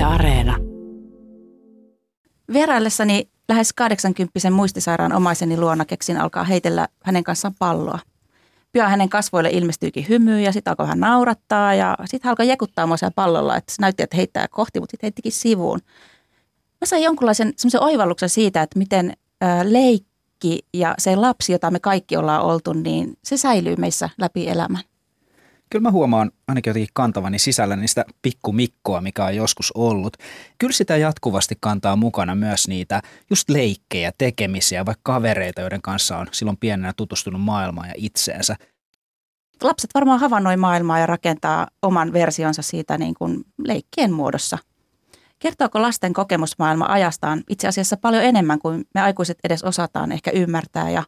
[0.00, 0.56] Yle Areena.
[2.52, 7.98] Vieraillessani lähes 80 muistisairaan omaiseni luona keksin alkaa heitellä hänen kanssaan palloa.
[8.72, 12.96] Pian hänen kasvoille ilmestyykin hymy ja sitten alkoi hän naurattaa ja sitten alkoi jekuttaa mua
[12.96, 15.80] siellä pallolla, että se näytti, että heittää kohti, mutta sitten heittikin sivuun.
[16.80, 19.12] Mä sain jonkunlaisen semmoisen oivalluksen siitä, että miten
[19.62, 24.82] leikki ja se lapsi, jota me kaikki ollaan oltu, niin se säilyy meissä läpi elämän.
[25.70, 30.16] Kyllä mä huomaan ainakin jotenkin kantavani sisällä niistä pikkumikkoa, mikä on joskus ollut.
[30.58, 36.26] Kyllä sitä jatkuvasti kantaa mukana myös niitä just leikkejä, tekemisiä, vaikka kavereita, joiden kanssa on
[36.32, 38.56] silloin pienenä tutustunut maailmaan ja itseensä.
[39.62, 44.58] Lapset varmaan havainnoi maailmaa ja rakentaa oman versionsa siitä niin kuin leikkien muodossa.
[45.38, 50.90] Kertooko lasten kokemusmaailma ajastaan itse asiassa paljon enemmän kuin me aikuiset edes osataan ehkä ymmärtää
[50.90, 51.02] ja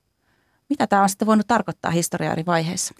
[0.69, 2.95] mitä tämä on sitten voinut tarkoittaa historiaa eri vaiheissa?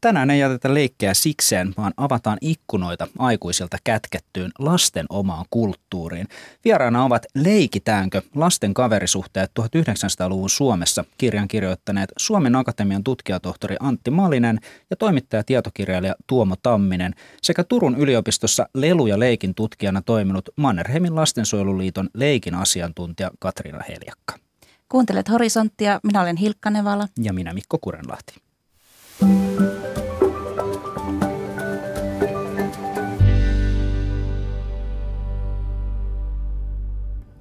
[0.00, 6.28] Tänään ei jätetä leikkejä sikseen, vaan avataan ikkunoita aikuisilta kätkettyyn lasten omaan kulttuuriin.
[6.64, 14.96] Vieraana ovat Leikitäänkö lasten kaverisuhteet 1900-luvun Suomessa kirjan kirjoittaneet Suomen Akatemian tutkijatohtori Antti Malinen ja
[14.96, 22.54] toimittaja tietokirjailija Tuomo Tamminen sekä Turun yliopistossa lelu- ja leikin tutkijana toiminut Mannerheimin lastensuojeluliiton leikin
[22.54, 24.34] asiantuntija Katriina Heljakka.
[24.88, 27.08] Kuuntelet Horisonttia, minä olen Hilkka Nevala.
[27.22, 28.49] Ja minä Mikko Kurenlahti.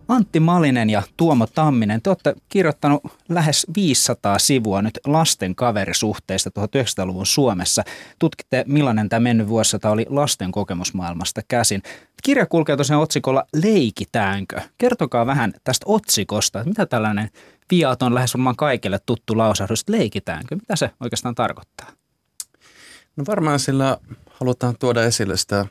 [0.09, 7.25] Antti Malinen ja Tuomo Tamminen, te olette kirjoittanut lähes 500 sivua nyt lasten kaverisuhteista 1900-luvun
[7.25, 7.83] Suomessa.
[8.19, 11.83] Tutkitte, millainen tämä mennyt vuosisata oli lasten kokemusmaailmasta käsin.
[12.23, 14.61] Kirja kulkee tosiaan otsikolla Leikitäänkö?
[14.77, 17.29] Kertokaa vähän tästä otsikosta, mitä tällainen
[17.71, 20.55] viaton, lähes varmaan kaikille tuttu lausahdus, leikitäänkö?
[20.55, 21.87] Mitä se oikeastaan tarkoittaa?
[23.15, 23.97] No varmaan sillä
[24.29, 25.65] halutaan tuoda esille sitä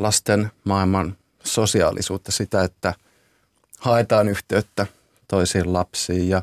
[0.00, 2.94] lasten maailman sosiaalisuutta, sitä, että
[3.84, 4.86] haetaan yhteyttä
[5.28, 6.42] toisiin lapsiin ja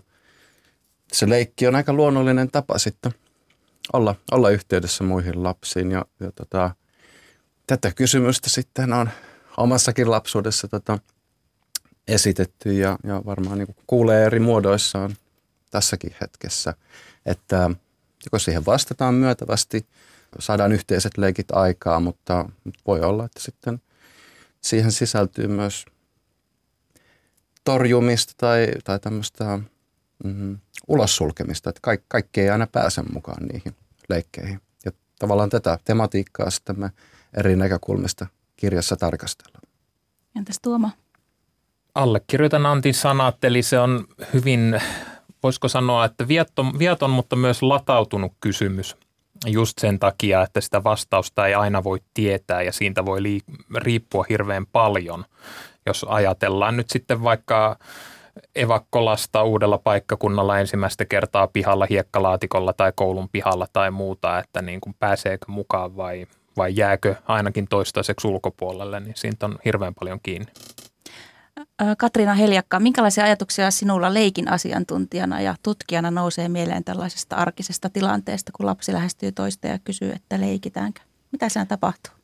[1.13, 3.11] se leikki on aika luonnollinen tapa sitten
[3.93, 6.75] olla, olla yhteydessä muihin lapsiin ja, ja tota,
[7.67, 9.09] tätä kysymystä sitten on
[9.57, 10.99] omassakin lapsuudessa tota,
[12.07, 15.15] esitetty ja, ja varmaan niin kuulee eri muodoissaan
[15.71, 16.73] tässäkin hetkessä,
[17.25, 17.69] että
[18.25, 19.85] joko siihen vastataan myötävästi,
[20.39, 22.49] saadaan yhteiset leikit aikaa, mutta
[22.87, 23.81] voi olla, että sitten
[24.61, 25.85] siihen sisältyy myös
[27.63, 29.59] torjumista tai, tai tämmöistä
[30.23, 30.57] mm,
[30.87, 33.75] ulos sulkemista, että kaikki, kaikki ei aina pääse mukaan niihin
[34.09, 34.61] leikkeihin.
[34.85, 36.91] Ja tavallaan tätä tematiikkaa sitten me
[37.37, 39.63] eri näkökulmista kirjassa tarkastellaan.
[40.35, 40.89] Entäs Tuomo?
[41.95, 44.81] Allekirjoitan Antin sanat, eli se on hyvin,
[45.43, 48.95] voisiko sanoa, että viaton, viaton mutta myös latautunut kysymys
[49.45, 53.19] just sen takia, että sitä vastausta ei aina voi tietää ja siitä voi
[53.75, 55.25] riippua hirveän paljon
[55.85, 57.77] jos ajatellaan nyt sitten vaikka
[58.55, 64.95] evakkolasta uudella paikkakunnalla ensimmäistä kertaa pihalla, hiekkalaatikolla tai koulun pihalla tai muuta, että niin kuin
[64.99, 66.27] pääseekö mukaan vai,
[66.57, 70.47] vai jääkö ainakin toistaiseksi ulkopuolelle, niin siitä on hirveän paljon kiinni.
[71.97, 78.65] Katriina Heljakka, minkälaisia ajatuksia sinulla leikin asiantuntijana ja tutkijana nousee mieleen tällaisesta arkisesta tilanteesta, kun
[78.65, 81.01] lapsi lähestyy toista ja kysyy, että leikitäänkö?
[81.31, 82.20] Mitä siinä tapahtuu?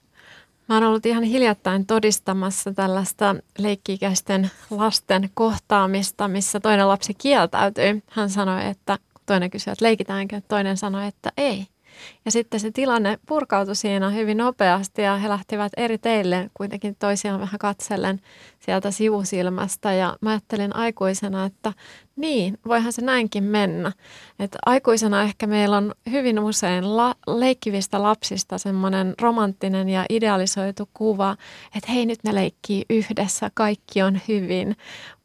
[0.70, 8.04] Mä oon ollut ihan hiljattain todistamassa tällaista leikkiikäisten lasten kohtaamista, missä toinen lapsi kieltäytyi.
[8.10, 11.68] Hän sanoi, että toinen kysyi, että leikitäänkö, toinen sanoi, että ei.
[12.26, 17.40] Ja sitten se tilanne purkautui siinä hyvin nopeasti ja he lähtivät eri teille kuitenkin toisiaan
[17.40, 18.22] vähän katsellen
[18.60, 19.94] sieltä sivusilmästä.
[19.94, 21.74] Ja mä ajattelin aikuisena, että
[22.16, 23.92] niin, voihan se näinkin mennä.
[24.40, 31.38] Että aikuisena ehkä meillä on hyvin usein la- leikkivistä lapsista semmoinen romanttinen ja idealisoitu kuva,
[31.76, 34.76] että hei nyt ne leikkii yhdessä, kaikki on hyvin,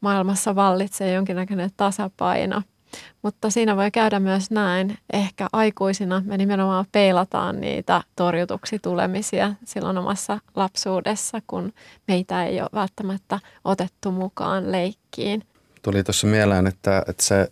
[0.01, 2.61] maailmassa vallitsee jonkinnäköinen tasapaino–
[3.21, 4.97] mutta siinä voi käydä myös näin.
[5.13, 11.73] Ehkä aikuisina me nimenomaan peilataan niitä torjutuksi tulemisia silloin omassa lapsuudessa, kun
[12.07, 15.43] meitä ei ole välttämättä otettu mukaan leikkiin.
[15.81, 17.51] Tuli tuossa mieleen, että, että se,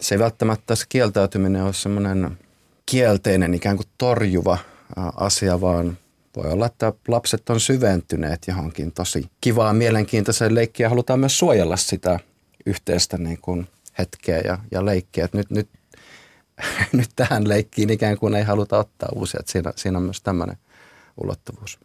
[0.00, 2.38] se ei välttämättä se kieltäytyminen ole semmoinen
[2.86, 4.58] kielteinen ikään kuin torjuva
[5.16, 5.98] asia, vaan
[6.36, 11.76] voi olla, että lapset on syventyneet johonkin tosi kivaa, mielenkiintoiseen leikkiin ja halutaan myös suojella
[11.76, 12.20] sitä
[12.66, 15.24] yhteistä niin kuin hetkeä ja, ja leikkiä.
[15.24, 15.68] Että nyt, nyt,
[16.92, 19.40] nyt tähän leikkiin ikään kuin ei haluta ottaa uusia.
[19.40, 20.56] Että siinä, siinä on myös tämmöinen
[21.16, 21.78] ulottuvuus.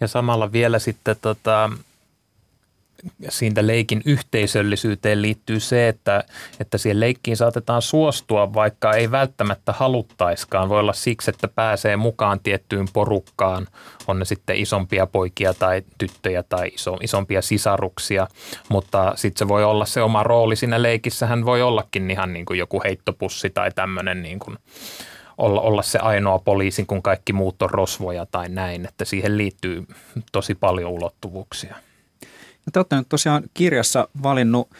[0.00, 1.70] Ja samalla vielä sitten tota,
[3.28, 6.24] siitä leikin yhteisöllisyyteen liittyy se, että,
[6.60, 10.68] että siihen leikkiin saatetaan suostua, vaikka ei välttämättä haluttaiskaan.
[10.68, 13.66] Voi olla siksi, että pääsee mukaan tiettyyn porukkaan,
[14.06, 18.26] on ne sitten isompia poikia tai tyttöjä tai iso, isompia sisaruksia,
[18.68, 21.26] mutta sitten se voi olla se oma rooli siinä leikissä.
[21.26, 24.58] Hän voi ollakin ihan niin kuin joku heittopussi tai tämmöinen niin kuin,
[25.38, 29.86] olla, olla se ainoa poliisi, kun kaikki muut on rosvoja tai näin, että siihen liittyy
[30.32, 31.76] tosi paljon ulottuvuuksia.
[32.66, 34.70] No te olette nyt tosiaan kirjassa valinnut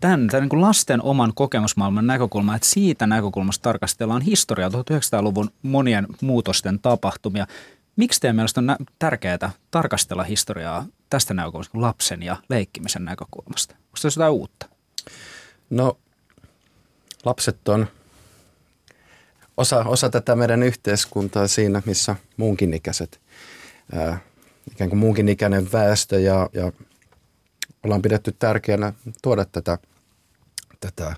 [0.00, 6.78] tämän, tämän niin lasten oman kokemusmaailman näkökulman, että siitä näkökulmasta tarkastellaan historiaa 1900-luvun monien muutosten
[6.78, 7.46] tapahtumia.
[7.96, 13.74] Miksi teidän mielestä on tärkeää tarkastella historiaa tästä näkökulmasta, lapsen ja leikkimisen näkökulmasta?
[13.74, 14.66] Onko se jotain uutta?
[15.70, 15.98] No,
[17.24, 17.86] lapset on
[19.56, 23.20] osa, osa tätä meidän yhteiskuntaa siinä, missä muunkin ikäiset,
[23.92, 24.18] ää,
[24.72, 26.72] ikään kuin muunkin ikäinen väestö ja, ja
[27.84, 28.92] ollaan pidetty tärkeänä
[29.22, 29.78] tuoda tätä,
[30.80, 31.16] tätä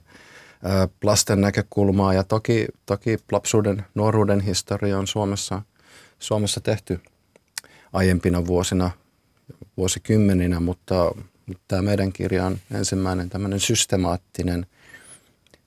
[1.04, 2.14] lasten näkökulmaa.
[2.14, 5.62] Ja toki, toki lapsuuden, nuoruuden historia on Suomessa,
[6.18, 7.00] Suomessa tehty
[7.92, 8.90] aiempina vuosina,
[9.76, 11.12] vuosikymmeninä, mutta,
[11.46, 14.66] mutta tämä meidän kirja on ensimmäinen tämmöinen systemaattinen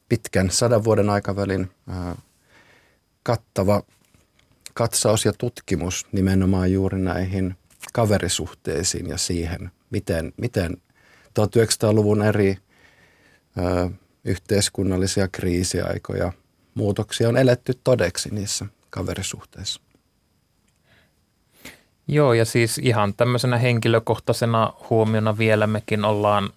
[0.10, 2.16] pitkän sadan vuoden aikavälin ää,
[3.24, 3.84] kattava
[4.74, 7.56] katsaus ja tutkimus nimenomaan juuri näihin
[7.94, 10.78] kaverisuhteisiin ja siihen, miten, miten
[11.39, 12.57] 1900-luvun eri
[13.57, 13.89] ö,
[14.25, 16.31] yhteiskunnallisia kriisiaikoja,
[16.75, 19.81] muutoksia on eletty todeksi niissä kaverisuhteissa.
[22.07, 26.49] Joo, ja siis ihan tämmöisenä henkilökohtaisena huomiona vielä mekin ollaan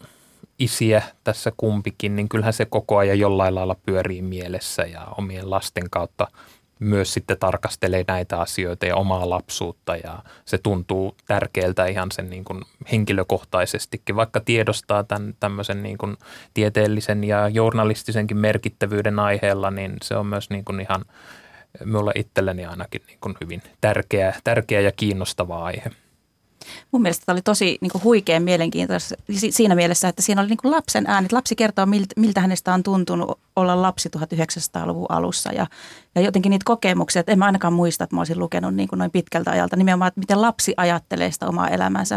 [0.59, 5.91] isiä tässä kumpikin, niin kyllähän se koko ajan jollain lailla pyörii mielessä ja omien lasten
[5.91, 6.29] kautta
[6.83, 12.45] myös sitten tarkastelee näitä asioita ja omaa lapsuutta ja se tuntuu tärkeältä ihan sen niin
[12.45, 12.63] kuin
[12.93, 16.17] henkilökohtaisestikin, vaikka tiedostaa tämän tämmöisen niin kuin
[16.55, 21.05] tieteellisen ja journalistisenkin merkittävyyden aiheella, niin se on myös niin kuin ihan
[21.85, 25.91] minulle itselleni ainakin niin kuin hyvin tärkeä, tärkeä ja kiinnostava aihe.
[26.93, 29.15] Mun mielestä tämä oli tosi niin kuin huikea mielenkiintoista
[29.51, 31.33] siinä mielessä, että siinä oli niin kuin lapsen äänet.
[31.33, 35.67] Lapsi kertoo, miltä, miltä hänestä on tuntunut olla lapsi 1900-luvun alussa ja,
[36.15, 38.99] ja jotenkin niitä kokemuksia, että en mä ainakaan muista, että mä olisin lukenut niin kuin
[38.99, 42.17] noin pitkältä ajalta nimenomaan, että miten lapsi ajattelee sitä omaa elämäänsä.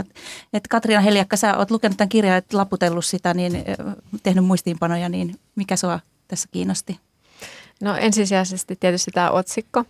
[0.53, 3.63] Että Katriina Heliakka, sä oot lukenut tämän kirjan, että laputellut sitä, niin
[4.23, 6.99] tehnyt muistiinpanoja, niin mikä sua tässä kiinnosti?
[7.81, 9.85] No ensisijaisesti tietysti tämä otsikko.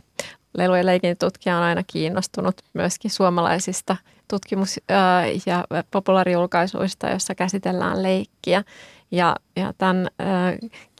[0.57, 3.97] Lelu- ja leikin tutkija on aina kiinnostunut myöskin suomalaisista
[4.27, 4.79] tutkimus-
[5.45, 8.63] ja populaarijulkaisuista, jossa käsitellään leikkiä.
[9.11, 10.07] Ja, ja tämän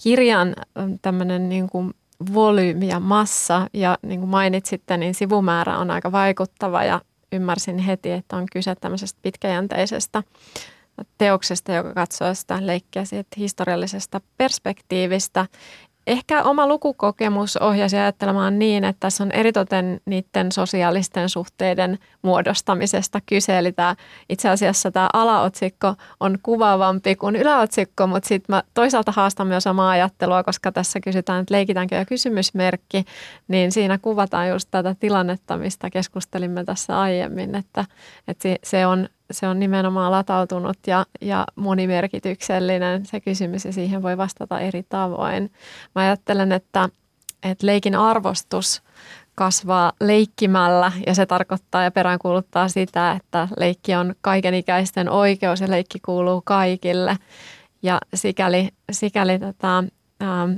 [0.04, 0.56] kirjan
[1.02, 1.94] tämmöinen niin kuin
[2.34, 7.02] volyymi ja massa, ja niin kuin mainitsitte, niin sivumäärä on aika vaikuttava ja
[7.32, 10.24] ymmärsin heti, että on kyse tämmöisestä pitkäjänteisestä
[11.18, 15.46] teoksesta, joka katsoo sitä leikkiä siitä historiallisesta perspektiivistä
[16.08, 23.58] Ehkä oma lukukokemus ohjasi ajattelemaan niin, että tässä on eritoten niiden sosiaalisten suhteiden muodostamisesta kyse.
[23.58, 23.96] Eli tämä,
[24.30, 29.90] itse asiassa tämä alaotsikko on kuvaavampi kuin yläotsikko, mutta sitten mä toisaalta haastan myös omaa
[29.90, 33.06] ajattelua, koska tässä kysytään, että leikitäänkö jo kysymysmerkki,
[33.48, 37.86] niin siinä kuvataan just tätä tilannetta, mistä keskustelimme tässä aiemmin, että,
[38.28, 44.18] että se on se on nimenomaan latautunut ja, ja monimerkityksellinen se kysymys ja siihen voi
[44.18, 45.52] vastata eri tavoin.
[45.96, 46.90] Mä ajattelen, että,
[47.44, 48.84] että leikin arvostus
[49.36, 56.00] kasvaa leikkimällä ja se tarkoittaa ja peräänkuuluttaa sitä, että leikki on kaikenikäisten oikeus ja leikki
[56.00, 57.18] kuuluu kaikille.
[57.82, 59.84] Ja sikäli, sikäli tota,
[60.24, 60.52] ähm,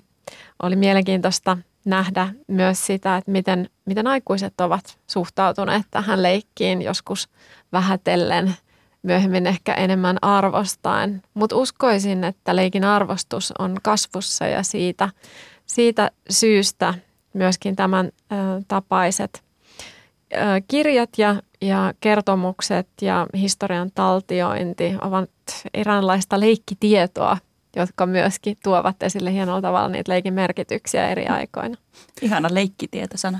[0.63, 1.57] oli mielenkiintoista
[1.87, 7.29] nähdä myös sitä, että miten, miten aikuiset ovat suhtautuneet tähän leikkiin joskus
[7.71, 8.55] vähätellen,
[9.03, 11.21] myöhemmin ehkä enemmän arvostaen.
[11.33, 15.09] Mutta uskoisin, että leikin arvostus on kasvussa ja siitä,
[15.65, 16.93] siitä syystä
[17.33, 18.35] myöskin tämän ö,
[18.67, 19.43] tapaiset
[20.33, 25.29] ö, kirjat ja, ja kertomukset ja historian taltiointi ovat
[25.73, 27.37] eräänlaista leikkitietoa
[27.77, 31.77] jotka myöskin tuovat esille hienolla tavalla niitä leikin merkityksiä eri aikoina.
[32.21, 33.39] Ihana leikkitietosana.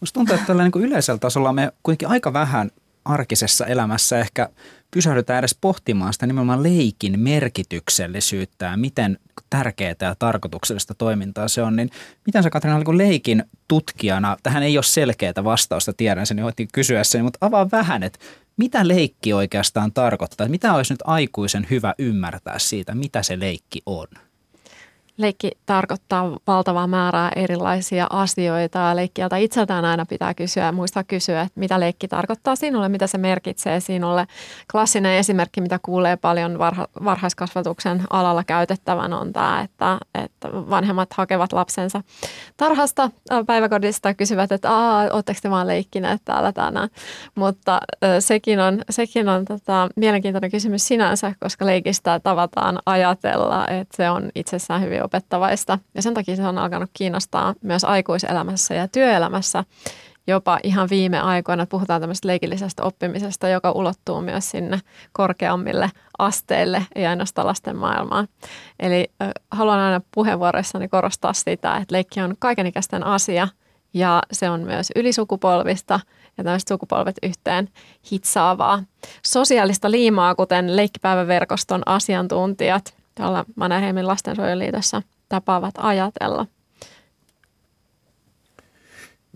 [0.00, 2.70] Musta tuntuu, että tällä niin yleisellä tasolla me kuitenkin aika vähän
[3.04, 4.48] arkisessa elämässä ehkä
[4.90, 9.18] pysähdytään edes pohtimaan sitä nimenomaan leikin merkityksellisyyttä ja miten
[9.50, 11.76] tärkeää ja tarkoituksellista toimintaa se on.
[11.76, 11.90] Niin
[12.26, 17.04] miten sä Katriina niin leikin tutkijana, tähän ei ole selkeää vastausta, tiedän sen, niin kysyä
[17.04, 18.18] sen, mutta avaa vähän, että
[18.56, 20.48] mitä leikki oikeastaan tarkoittaa?
[20.48, 24.06] Mitä olisi nyt aikuisen hyvä ymmärtää siitä, mitä se leikki on?
[25.16, 31.40] Leikki tarkoittaa valtavaa määrää erilaisia asioita ja leikkiältä itseltään aina pitää kysyä ja muistaa kysyä,
[31.40, 34.26] että mitä leikki tarkoittaa sinulle, mitä se merkitsee sinulle.
[34.72, 41.52] Klassinen esimerkki, mitä kuulee paljon varha, varhaiskasvatuksen alalla käytettävän on tämä, että, että vanhemmat hakevat
[41.52, 42.02] lapsensa
[42.56, 43.10] tarhasta
[43.46, 44.70] päiväkodista ja kysyvät, että
[45.12, 46.88] oletteko te vaan leikkineet täällä tänään.
[47.34, 47.80] Mutta
[48.20, 54.30] sekin on, sekin on tota, mielenkiintoinen kysymys sinänsä, koska leikistä tavataan ajatella, että se on
[54.34, 55.78] itsessään hyvin opettavaista.
[55.94, 59.64] Ja sen takia se on alkanut kiinnostaa myös aikuiselämässä ja työelämässä
[60.26, 61.66] jopa ihan viime aikoina.
[61.66, 64.80] Puhutaan tämmöisestä leikillisestä oppimisesta, joka ulottuu myös sinne
[65.12, 68.28] korkeammille asteille, ei ainoastaan lasten maailmaan.
[68.80, 69.10] Eli
[69.50, 73.48] haluan aina puheenvuoroissani korostaa sitä, että leikki on kaikenikäisten asia
[73.94, 76.00] ja se on myös ylisukupolvista
[76.38, 77.68] ja tämmöiset sukupolvet yhteen
[78.12, 78.82] hitsaavaa.
[79.22, 86.46] Sosiaalista liimaa, kuten leikkipäiväverkoston asiantuntijat tuolla Mannerheimin lastensuojeluliitossa tapaavat ajatella.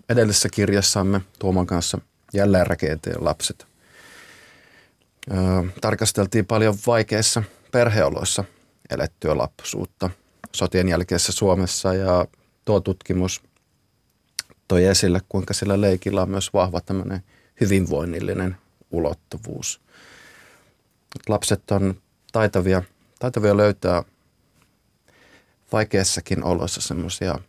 [0.09, 1.97] Edellisessä kirjassamme Tuoman kanssa
[2.33, 3.67] jälleen rakenteen lapset.
[5.81, 8.43] Tarkasteltiin paljon vaikeissa perheoloissa
[8.89, 10.09] elettyä lapsuutta
[10.55, 12.25] sotien jälkeisessä Suomessa ja
[12.65, 13.41] tuo tutkimus
[14.67, 17.23] toi esille, kuinka sillä leikillä on myös vahva tämmöinen
[17.61, 18.57] hyvinvoinnillinen
[18.91, 19.81] ulottuvuus.
[21.29, 22.83] Lapset on taitavia
[23.21, 24.03] taitavia löytää
[25.71, 27.39] vaikeissakin oloissa semmoisia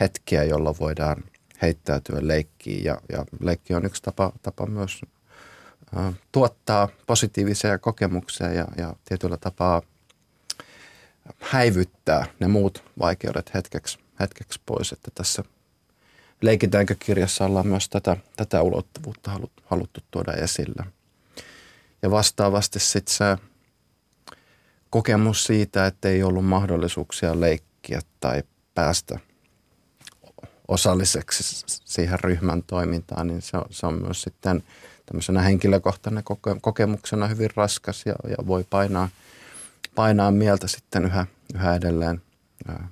[0.00, 1.24] hetkiä, jolla voidaan
[1.62, 2.84] heittäytyä leikkiin.
[2.84, 5.00] Ja, ja leikki on yksi tapa, tapa myös
[5.96, 9.82] ä, tuottaa positiivisia kokemuksia ja, ja tietyllä tapaa
[11.38, 14.92] häivyttää ne muut vaikeudet hetkeksi, hetkeksi pois.
[14.92, 15.44] Että tässä
[16.40, 20.84] Leikitäänkö kirjassa ollaan myös tätä, tätä ulottuvuutta haluttu, haluttu tuoda esille.
[22.02, 23.24] Ja vastaavasti sitten se
[24.90, 28.42] kokemus siitä, että ei ollut mahdollisuuksia leikkiä tai
[28.74, 29.18] päästä
[30.68, 34.62] osalliseksi siihen ryhmän toimintaan, niin se on, se on myös sitten
[35.06, 39.08] tämmöisenä henkilökohtainen koke- kokemuksena hyvin raskas ja, ja voi painaa,
[39.94, 42.22] painaa mieltä sitten yhä, yhä edelleen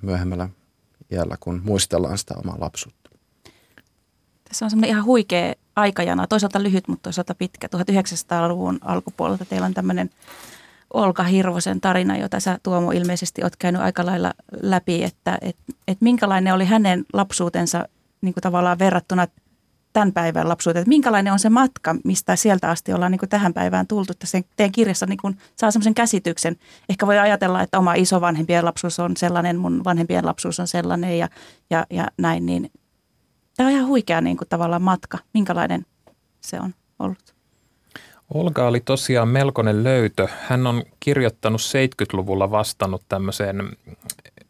[0.02, 0.48] myöhemmällä
[1.12, 3.10] iällä, kun muistellaan sitä omaa lapsuutta.
[4.48, 7.68] Tässä on semmoinen ihan huikea aikajana, toisaalta lyhyt, mutta toisaalta pitkä.
[7.76, 10.10] 1900-luvun alkupuolelta teillä on tämmöinen
[10.94, 15.56] Olka Hirvosen tarina, jota sä Tuomo ilmeisesti oot käynyt aika lailla läpi, että et,
[15.88, 17.88] et minkälainen oli hänen lapsuutensa
[18.20, 19.26] niin kuin tavallaan verrattuna
[19.92, 23.54] tämän päivän lapsuuteen, että minkälainen on se matka, mistä sieltä asti ollaan niin kuin tähän
[23.54, 24.12] päivään tultu.
[24.14, 26.56] Tässä teidän kirjassa niin kuin saa semmoisen käsityksen.
[26.88, 31.28] Ehkä voi ajatella, että oma isovanhempien lapsuus on sellainen, mun vanhempien lapsuus on sellainen ja,
[31.70, 32.46] ja, ja näin.
[32.46, 32.70] Niin
[33.56, 35.18] tämä on ihan huikea niin kuin tavallaan matka.
[35.34, 35.86] Minkälainen
[36.40, 37.35] se on ollut?
[38.34, 40.28] Olga oli tosiaan melkoinen löytö.
[40.40, 43.76] Hän on kirjoittanut 70-luvulla vastannut tämmöiseen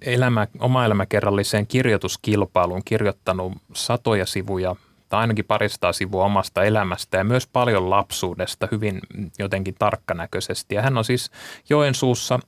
[0.01, 4.77] elämä, oma elämäkerralliseen kirjoituskilpailuun, kirjoittanut satoja sivuja
[5.09, 9.01] tai ainakin paristaa sivua omasta elämästä ja myös paljon lapsuudesta hyvin
[9.39, 10.75] jotenkin tarkkanäköisesti.
[10.75, 11.31] Ja hän on siis
[11.71, 12.41] Joensuussa,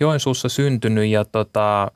[0.00, 1.90] Joensuussa syntynyt ja tota,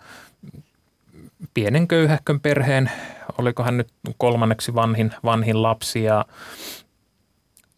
[1.55, 2.91] pienen köyhähkön perheen,
[3.39, 6.25] oliko hän nyt kolmanneksi vanhin, vanhin lapsi ja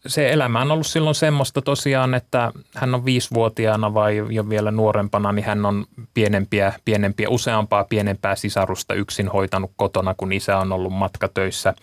[0.07, 5.31] se elämä on ollut silloin semmoista tosiaan, että hän on viisivuotiaana vai jo vielä nuorempana,
[5.31, 10.93] niin hän on pienempiä, pienempiä, useampaa pienempää sisarusta yksin hoitanut kotona, kun isä on ollut
[10.93, 11.73] matkatöissä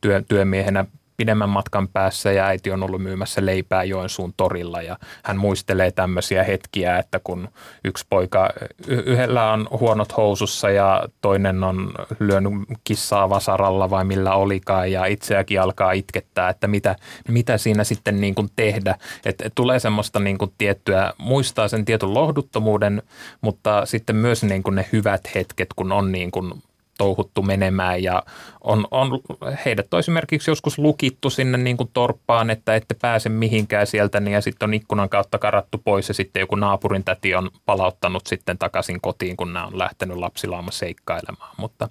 [0.00, 0.84] työ, työmiehenä
[1.22, 6.44] pidemmän matkan päässä ja äiti on ollut myymässä leipää Joensuun torilla ja hän muistelee tämmöisiä
[6.44, 7.48] hetkiä, että kun
[7.84, 8.50] yksi poika,
[8.86, 12.52] yhdellä on huonot housussa ja toinen on lyönyt
[12.84, 16.96] kissaa vasaralla vai millä olikaan ja itseäkin alkaa itkettää, että mitä,
[17.28, 18.96] mitä siinä sitten niin kuin tehdä.
[19.24, 23.02] Että tulee semmoista niin kuin tiettyä, muistaa sen tietyn lohduttomuuden,
[23.40, 26.52] mutta sitten myös niin kuin ne hyvät hetket, kun on niin kuin
[26.98, 28.22] touhuttu menemään ja
[28.60, 29.20] on, on
[29.64, 34.32] heidät on esimerkiksi joskus lukittu sinne niin kuin torppaan, että ette pääse mihinkään sieltä niin
[34.32, 38.58] ja sitten on ikkunan kautta karattu pois ja sitten joku naapurin täti on palauttanut sitten
[38.58, 41.54] takaisin kotiin, kun nämä on lähtenyt lapsilaama seikkailemaan.
[41.56, 41.88] Mutta,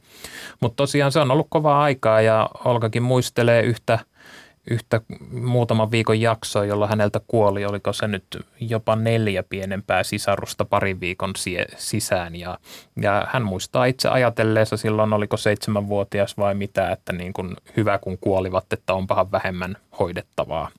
[0.60, 4.00] mutta tosiaan se on ollut kovaa aikaa ja Olkakin muistelee yhtä–
[4.70, 5.01] yhtä
[5.32, 11.34] muutaman viikon jaksoa, jolla häneltä kuoli, oliko se nyt jopa neljä pienempää sisarusta parin viikon
[11.77, 12.36] sisään.
[12.36, 12.60] Ja,
[13.01, 18.18] ja hän muistaa itse ajatelleessa silloin, oliko seitsemänvuotias vai mitä, että niin kuin hyvä kun
[18.18, 20.70] kuolivat, että onpahan vähemmän hoidettavaa.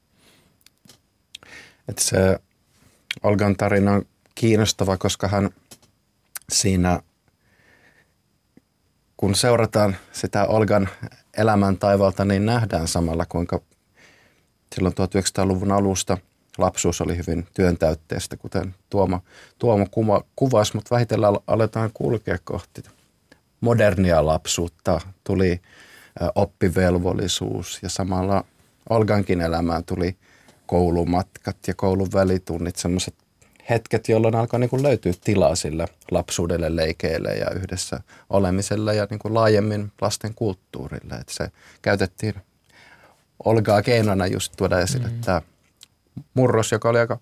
[1.89, 2.39] Että se
[3.23, 4.03] Olgan tarina on
[4.35, 5.51] kiinnostava, koska hän
[6.53, 7.01] siinä,
[9.17, 10.89] kun seurataan sitä Olgan
[11.37, 13.61] elämän taivalta, niin nähdään samalla, kuinka
[14.75, 16.19] silloin 1900-luvun alusta
[16.59, 19.21] lapsuus oli hyvin työntäytteistä, kuten Tuomo,
[19.59, 22.83] Tuomo kuma, kuvasi, mutta vähitellen aletaan kulkea kohti
[23.61, 25.01] modernia lapsuutta.
[25.25, 25.61] Tuli
[26.35, 28.45] oppivelvollisuus ja samalla
[28.91, 30.17] Olgankin elämään tuli
[30.67, 33.15] koulumatkat ja koulun välitunnit, sellaiset
[33.71, 38.01] hetket, jolloin alkoi niin kuin löytyä tilaa sille lapsuudelle, leikeille ja yhdessä
[38.31, 41.15] olemiselle ja niin kuin laajemmin lasten kulttuurille.
[41.15, 41.49] Että se
[41.83, 42.35] käytettiin
[43.45, 45.21] Olgaa keinona just tuoda esille mm.
[45.21, 45.43] tämä
[46.35, 47.19] murros, joka oli aika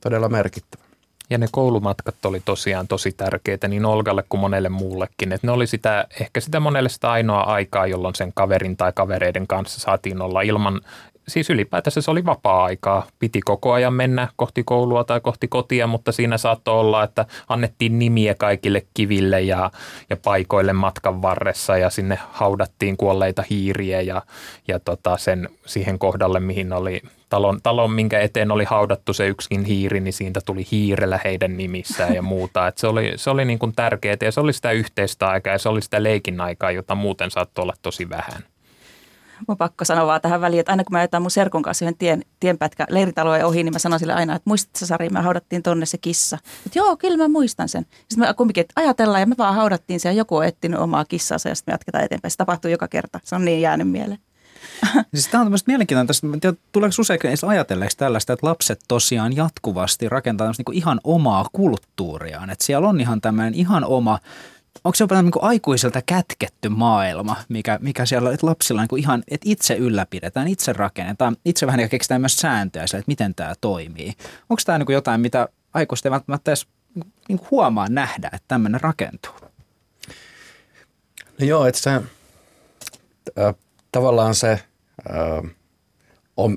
[0.00, 0.82] todella merkittävä.
[1.30, 5.32] Ja ne koulumatkat oli tosiaan tosi tärkeitä niin Olgalle kuin monelle muullekin.
[5.32, 9.46] Että ne oli sitä, ehkä sitä monelle sitä ainoa aikaa, jolloin sen kaverin tai kavereiden
[9.46, 10.80] kanssa saatiin olla ilman,
[11.28, 13.06] siis ylipäätänsä se oli vapaa-aikaa.
[13.18, 17.98] Piti koko ajan mennä kohti koulua tai kohti kotia, mutta siinä saattoi olla, että annettiin
[17.98, 19.70] nimiä kaikille kiville ja,
[20.10, 24.22] ja paikoille matkan varressa ja sinne haudattiin kuolleita hiiriä ja,
[24.68, 29.64] ja tota sen, siihen kohdalle, mihin oli talon, talon, minkä eteen oli haudattu se yksikin
[29.64, 32.66] hiiri, niin siitä tuli hiirellä heidän nimissään ja muuta.
[32.66, 35.58] Et se oli, se oli niin kuin tärkeää ja se oli sitä yhteistä aikaa ja
[35.58, 38.51] se oli sitä leikin aikaa, jota muuten saattoi olla tosi vähän.
[39.48, 41.98] Mun pakko sanoa vaan tähän väliin, että aina kun mä ajetaan mun serkun kanssa yhden
[41.98, 45.62] tien, tienpätkä leiritalojen ohi, niin mä sanon sille aina, että muistatko sä Sari, me haudattiin
[45.62, 46.38] tonne se kissa.
[46.66, 47.86] Että joo, kyllä mä muistan sen.
[48.08, 51.04] Sitten me kumminkin, että ajatellaan ja me vaan haudattiin sen ja joku on etsinyt omaa
[51.04, 52.30] kissansa ja sitten me jatketaan eteenpäin.
[52.30, 53.20] Se tapahtuu joka kerta.
[53.24, 54.18] Se on niin jäänyt mieleen.
[55.14, 56.26] siis tämä on tämmöistä mielenkiintoista.
[56.72, 62.50] Tuleeko usein edes ajatelleeksi tällaista, että lapset tosiaan jatkuvasti rakentaa niin ihan omaa kulttuuriaan.
[62.50, 64.18] Että siellä on ihan tämmöinen ihan oma
[64.84, 68.82] onko se jopa niin kuin aikuiselta kätketty maailma, mikä, mikä siellä on, että lapsilla on
[68.82, 73.34] niin kuin ihan, että itse ylläpidetään, itse rakennetaan, itse vähän keksitään myös sääntöjä että miten
[73.34, 74.12] tämä toimii.
[74.50, 76.66] Onko tämä niin kuin jotain, mitä aikuiset ei välttämättä edes
[77.28, 79.32] niin kuin huomaa nähdä, että tämmöinen rakentuu?
[81.40, 83.54] No joo, että se äh,
[83.92, 85.50] tavallaan se äh,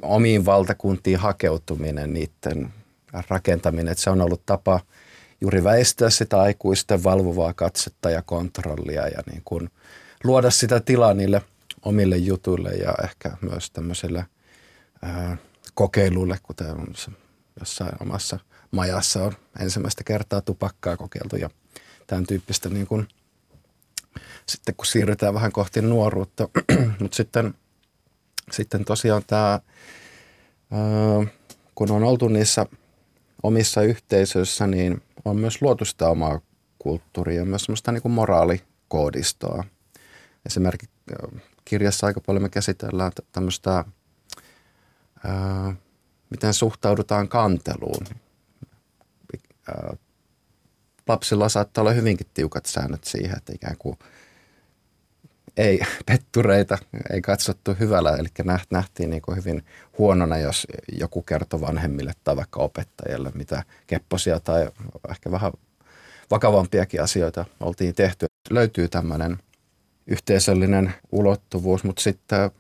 [0.02, 2.74] omiin valtakuntiin hakeutuminen, niiden
[3.30, 4.80] rakentaminen, että se on ollut tapa–
[5.42, 9.70] juuri väistää sitä aikuisten valvovaa katsetta ja kontrollia ja niin kuin
[10.24, 11.42] luoda sitä tilaa niille
[11.82, 14.26] omille jutuille ja ehkä myös tämmöisille
[15.02, 15.38] ää,
[15.74, 16.68] kokeiluille, kuten
[17.60, 18.40] jossain omassa
[18.72, 21.50] majassa on ensimmäistä kertaa tupakkaa kokeiltu ja
[22.08, 23.08] tämän tyyppistä niin kuin,
[24.46, 26.50] sitten kun siirrytään vähän kohti nuoruutta,
[27.00, 27.54] mutta sitten,
[28.52, 29.60] sitten tosiaan tämä,
[31.76, 32.66] kun on oltu niissä
[33.44, 36.42] omissa yhteisöissä, niin on myös luotu sitä omaa
[36.80, 39.64] kulttuuria ja myös semmoista niin kuin moraalikoodistoa.
[40.46, 40.96] Esimerkiksi
[41.66, 43.86] kirjassa aika paljon me käsitellään tämmöistä,
[45.24, 45.76] ää,
[46.30, 48.06] miten suhtaudutaan kanteluun.
[49.68, 49.96] Ää,
[51.08, 53.98] lapsilla saattaa olla hyvinkin tiukat säännöt siihen, että ikään kuin
[55.58, 56.78] ei pettureita,
[57.14, 58.28] ei katsottu hyvällä, eli
[58.70, 59.66] nähtiin niin kuin hyvin
[59.98, 60.68] huonona, jos
[61.00, 64.70] joku kertoo vanhemmille tai vaikka opettajalle, mitä kepposia tai
[65.10, 65.52] ehkä vähän
[66.32, 68.26] vakavampiakin asioita oltiin tehty.
[68.50, 69.38] Löytyy tämmöinen
[70.08, 72.52] yhteisöllinen ulottuvuus, mutta sitten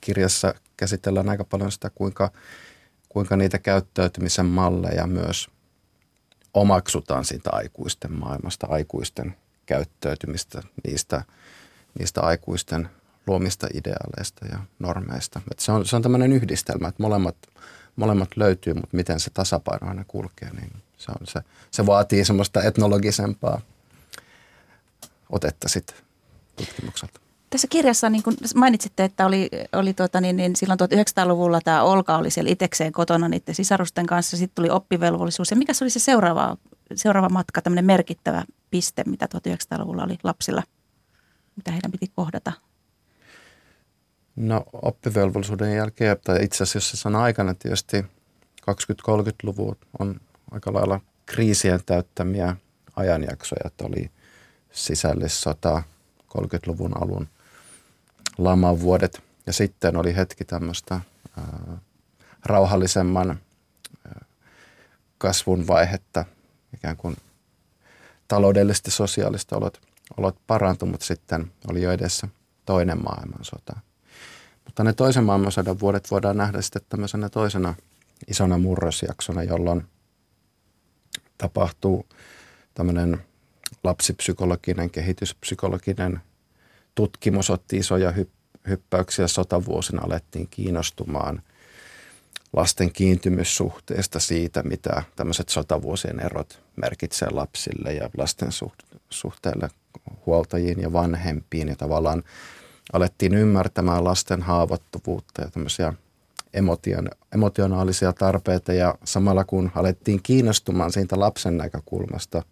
[0.00, 2.30] kirjassa käsitellään aika paljon sitä, kuinka,
[3.08, 5.48] kuinka niitä käyttäytymisen malleja myös
[6.54, 11.22] omaksutaan siitä aikuisten maailmasta, aikuisten käyttäytymistä, niistä–
[11.98, 12.88] niistä aikuisten
[13.26, 15.40] luomista ideaaleista ja normeista.
[15.50, 17.36] Et se on, se on tämmöinen yhdistelmä, että molemmat,
[17.96, 22.62] molemmat löytyy, mutta miten se tasapaino aina kulkee, niin se, on se, se vaatii semmoista
[22.62, 23.60] etnologisempaa
[25.30, 25.96] otetta sitten
[26.56, 27.20] tutkimukselta.
[27.50, 32.16] Tässä kirjassa niin kun mainitsitte, että oli, oli tuota, niin, niin silloin 1900-luvulla tämä Olka
[32.16, 34.36] oli siellä itekseen kotona niiden sisarusten kanssa.
[34.36, 35.50] Sitten tuli oppivelvollisuus.
[35.50, 36.56] Ja mikä se oli se seuraava,
[36.94, 40.62] seuraava matka, tämmöinen merkittävä piste, mitä 1900-luvulla oli lapsilla–
[41.56, 42.52] mitä heidän piti kohdata?
[44.36, 48.04] No oppivelvollisuuden jälkeen, tai itse asiassa sen aikana tietysti
[48.70, 52.56] 20-30-luvut on aika lailla kriisien täyttämiä
[52.96, 54.10] ajanjaksoja, että oli
[54.72, 55.82] sisällissota,
[56.38, 57.28] 30-luvun alun
[58.38, 61.00] laman vuodet ja sitten oli hetki tämmöistä
[62.44, 64.24] rauhallisemman ää,
[65.18, 66.24] kasvun vaihetta,
[66.74, 67.16] ikään kuin
[68.28, 69.80] taloudellisesti sosiaalista olot
[70.16, 72.28] olot parantui, mutta sitten oli jo edessä
[72.66, 73.80] toinen maailmansota.
[74.64, 77.74] Mutta ne toisen maailmansodan vuodet voidaan nähdä sitten tämmöisenä toisena
[78.28, 79.84] isona murrosjaksona, jolloin
[81.38, 82.06] tapahtuu
[82.74, 83.18] tämmöinen
[83.84, 86.20] lapsipsykologinen, kehityspsykologinen
[86.94, 88.12] tutkimus otti isoja
[88.68, 91.42] hyppäyksiä sotavuosina, alettiin kiinnostumaan
[92.52, 98.48] lasten kiintymyssuhteesta siitä, mitä tämmöiset sotavuosien erot merkitsee lapsille ja lasten
[99.10, 99.68] suhteelle
[100.26, 102.22] huoltajiin ja vanhempiin ja tavallaan
[102.92, 105.92] alettiin ymmärtämään lasten haavoittuvuutta ja tämmöisiä
[106.54, 112.42] emotion, emotionaalisia tarpeita ja samalla kun alettiin kiinnostumaan siitä lapsen näkökulmasta,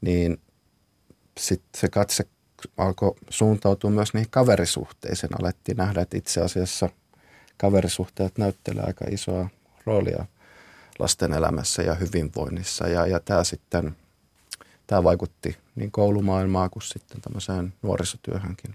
[0.00, 0.40] niin
[1.40, 2.24] sitten se katse
[2.76, 5.30] alkoi suuntautua myös niihin kaverisuhteisiin.
[5.40, 6.88] Alettiin nähdä, että itse asiassa
[7.56, 9.48] kaverisuhteet näyttelevät aika isoa
[9.86, 10.26] roolia
[10.98, 12.88] lasten elämässä ja hyvinvoinnissa.
[12.88, 13.96] Ja, ja tämä sitten,
[14.86, 18.74] tämä vaikutti niin koulumaailmaa kuin sitten tämmöiseen nuorisotyöhönkin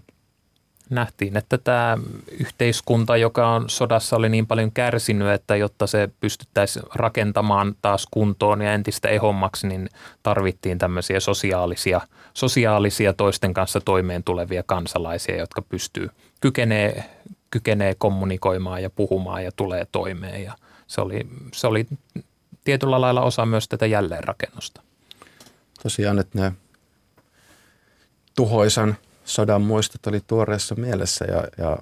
[0.92, 1.98] nähtiin, että tämä
[2.40, 8.62] yhteiskunta, joka on sodassa, oli niin paljon kärsinyt, että jotta se pystyttäisiin rakentamaan taas kuntoon
[8.62, 9.88] ja entistä ehommaksi, niin
[10.22, 12.00] tarvittiin tämmöisiä sosiaalisia,
[12.34, 16.08] sosiaalisia toisten kanssa toimeen tulevia kansalaisia, jotka pystyy,
[16.40, 17.04] kykenee,
[17.50, 20.42] kykenee kommunikoimaan ja puhumaan ja tulee toimeen.
[20.42, 20.52] Ja
[20.86, 21.86] se oli, se oli
[22.64, 24.82] tietyllä lailla osa myös tätä jälleenrakennusta.
[25.82, 26.52] Tosiaan, että ne
[28.36, 31.78] tuhoisan sodan muistot oli tuoreessa mielessä ja, ja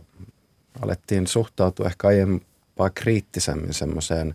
[0.83, 4.35] alettiin suhtautua ehkä aiempaa kriittisemmin semmoiseen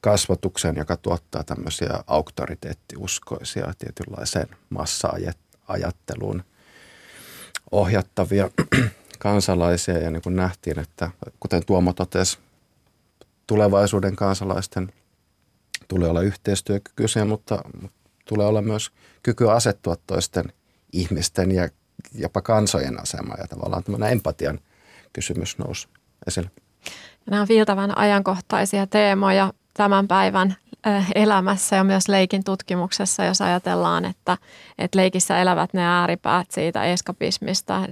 [0.00, 6.44] kasvatukseen, joka tuottaa tämmöisiä auktoriteettiuskoisia tietynlaiseen massa-ajatteluun
[7.70, 8.50] ohjattavia
[9.18, 9.98] kansalaisia.
[9.98, 12.38] Ja niin kuin nähtiin, että kuten Tuomo totesi,
[13.46, 14.92] tulevaisuuden kansalaisten
[15.88, 17.99] tulee olla yhteistyökykyisiä, mutta, mutta
[18.30, 18.90] tulee olla myös
[19.22, 20.52] kyky asettua toisten
[20.92, 21.68] ihmisten ja
[22.14, 24.58] jopa kansojen asema ja tavallaan tämmöinen empatian
[25.12, 25.88] kysymys nousi
[26.26, 26.50] esille.
[27.30, 30.56] Nämä on viiltävän ajankohtaisia teemoja tämän päivän
[31.14, 34.36] elämässä ja myös leikin tutkimuksessa, jos ajatellaan, että,
[34.78, 37.88] että leikissä elävät ne ääripäät siitä eskapismista,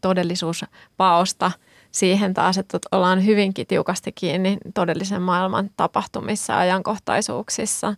[0.00, 1.50] todellisuuspaosta
[1.92, 7.94] siihen taas, että ollaan hyvinkin tiukasti kiinni todellisen maailman tapahtumissa ja ajankohtaisuuksissa.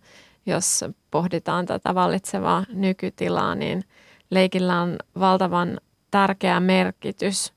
[0.47, 3.85] Jos pohditaan tätä vallitsevaa nykytilaa, niin–
[4.33, 7.53] leikillä on valtavan tärkeä merkitys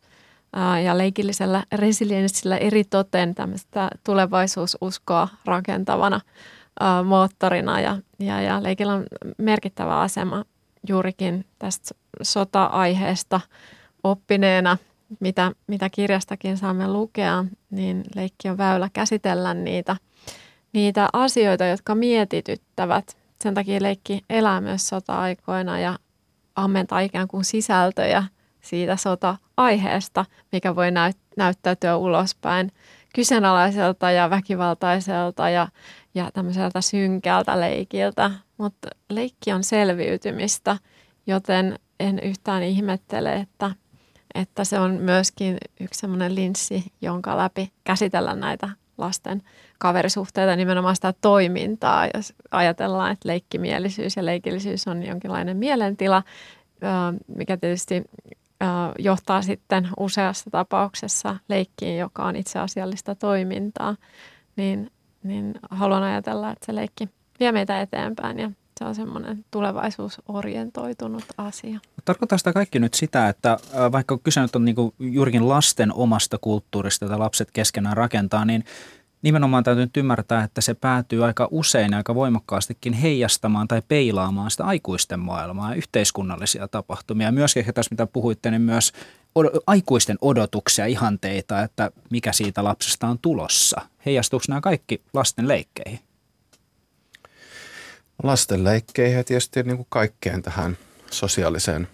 [0.83, 6.21] ja leikillisellä resilienssillä eri toteen tämmöistä tulevaisuususkoa rakentavana
[7.05, 9.05] moottorina ja, ja, ja leikillä on
[9.37, 10.43] merkittävä asema
[10.89, 13.41] juurikin tästä sota-aiheesta
[14.03, 14.77] oppineena,
[15.19, 19.95] mitä, mitä kirjastakin saamme lukea, niin leikki on väylä käsitellä niitä,
[20.75, 23.17] niitä asioita, jotka mietityttävät.
[23.43, 25.99] Sen takia leikki elää myös sota-aikoina ja
[26.55, 28.23] ammentaa ikään kuin sisältöjä
[28.61, 32.71] siitä sota-aiheesta, mikä voi näyt- näyttäytyä ulospäin
[33.15, 35.67] kyseenalaiselta ja väkivaltaiselta ja,
[36.15, 38.31] ja tämmöiseltä synkältä leikiltä.
[38.57, 40.77] Mutta leikki on selviytymistä,
[41.27, 43.71] joten en yhtään ihmettele, että,
[44.35, 49.41] että se on myöskin yksi semmoinen linssi, jonka läpi käsitellä näitä lasten
[49.77, 52.07] kaverisuhteita, nimenomaan sitä toimintaa.
[52.13, 56.23] Jos ajatellaan, että leikkimielisyys ja leikillisyys on jonkinlainen mielentila,
[57.27, 58.03] mikä tietysti
[58.99, 63.95] johtaa sitten useassa tapauksessa leikkiin, joka on itseasiallista toimintaa,
[64.55, 64.91] niin,
[65.23, 71.79] niin haluan ajatella, että se leikki vie meitä eteenpäin ja se on semmoinen tulevaisuusorientoitunut asia.
[72.05, 73.57] Tarkoittaa sitä kaikki nyt sitä, että
[73.91, 78.63] vaikka kyse nyt on niin juurikin lasten omasta kulttuurista, jota lapset keskenään rakentaa, niin
[79.21, 84.63] nimenomaan täytyy nyt ymmärtää, että se päätyy aika usein aika voimakkaastikin heijastamaan tai peilaamaan sitä
[84.63, 87.31] aikuisten maailmaa ja yhteiskunnallisia tapahtumia.
[87.31, 88.93] Myöskin ehkä tässä, mitä puhuitte, niin myös
[89.39, 93.81] od- aikuisten odotuksia, ihanteita, että mikä siitä lapsesta on tulossa.
[94.05, 95.99] Heijastuuko nämä kaikki lasten leikkeihin?
[98.23, 100.77] Lasten leikkeihin ja tietysti niin kuin kaikkeen tähän
[101.11, 101.87] sosiaaliseen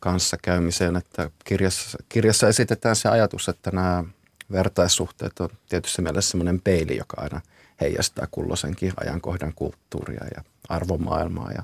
[0.00, 4.04] kanssakäymiseen, että kirjassa, kirjassa esitetään se ajatus, että nämä
[4.52, 7.40] vertaissuhteet on tietysti mielessä semmoinen peili, joka aina
[7.80, 11.62] heijastaa kulloisenkin ajankohdan kulttuuria ja arvomaailmaa ja,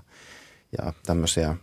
[0.78, 1.56] ja tämmöisiä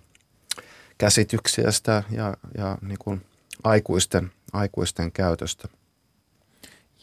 [0.98, 3.26] käsityksiä sitä ja, ja niin kuin
[3.63, 5.67] aikuisten, aikuisten käytöstä–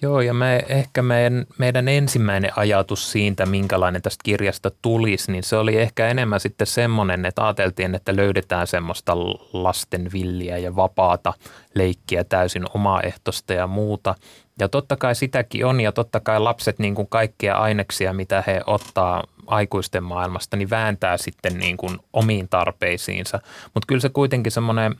[0.03, 5.57] Joo, ja me, ehkä meidän, meidän ensimmäinen ajatus siitä, minkälainen tästä kirjasta tulisi, niin se
[5.57, 9.17] oli ehkä enemmän sitten semmoinen, että ajateltiin, että löydetään semmoista
[9.53, 11.33] lasten villiä ja vapaata
[11.75, 14.15] leikkiä täysin omaehtoista ja muuta.
[14.63, 18.61] Ja totta kai sitäkin on, ja totta kai lapset niin kuin kaikkia aineksia, mitä he
[18.67, 23.41] ottaa aikuisten maailmasta, niin vääntää sitten niin kuin omiin tarpeisiinsa.
[23.75, 24.95] Mutta kyllä se kuitenkin semmoinen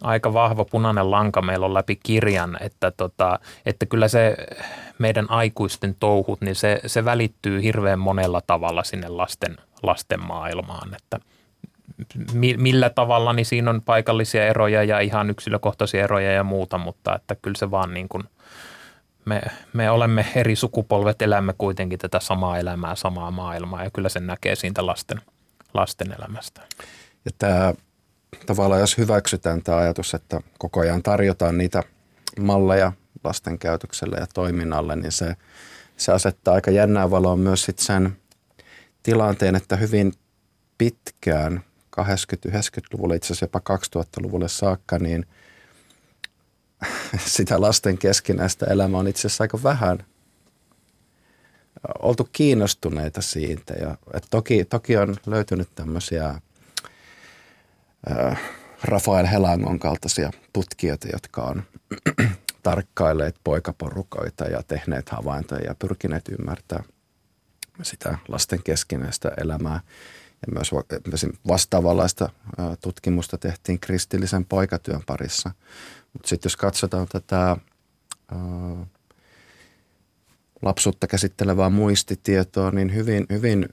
[0.00, 4.36] aika vahva punainen lanka meillä on läpi kirjan, että, tota, että kyllä se
[4.98, 11.20] meidän aikuisten touhut, niin se, se välittyy hirveän monella tavalla sinne lasten, lasten maailmaan, että
[12.56, 17.34] millä tavalla, niin siinä on paikallisia eroja ja ihan yksilökohtaisia eroja ja muuta, mutta että
[17.34, 18.24] kyllä se vaan niin kuin,
[19.24, 24.26] me, me olemme eri sukupolvet, elämme kuitenkin tätä samaa elämää, samaa maailmaa ja kyllä sen
[24.26, 25.20] näkee siitä lasten,
[25.74, 26.60] lasten elämästä.
[27.24, 27.74] Ja tämä
[28.46, 31.82] tavallaan jos hyväksytään tämä ajatus, että koko ajan tarjotaan niitä
[32.40, 32.92] malleja
[33.24, 35.36] lasten käytökselle ja toiminnalle, niin se,
[35.96, 38.16] se asettaa aika jännää valoa myös sit sen
[39.02, 40.12] tilanteen, että hyvin
[40.78, 41.64] pitkään
[42.00, 45.26] 80-90-luvulle, itse asiassa jopa 2000-luvulle saakka, niin
[47.36, 50.04] sitä lasten keskinäistä elämää on itse asiassa aika vähän
[51.98, 53.74] oltu kiinnostuneita siitä.
[53.74, 56.40] Ja, et toki, toki on löytynyt tämmöisiä
[58.10, 58.40] äh,
[58.84, 61.62] Rafael Helangon kaltaisia tutkijoita, jotka on
[62.62, 66.94] tarkkailleet poikaporukoita ja tehneet havaintoja ja pyrkineet ymmärtämään
[67.82, 69.80] sitä lasten keskinäistä elämää.
[70.46, 70.52] Ja
[71.06, 72.28] myös vastaavanlaista
[72.80, 75.50] tutkimusta tehtiin kristillisen poikatyön parissa.
[76.14, 77.56] Mutta sitten jos katsotaan tätä
[80.62, 83.68] lapsuutta käsittelevää muistitietoa, niin hyvin, hyvin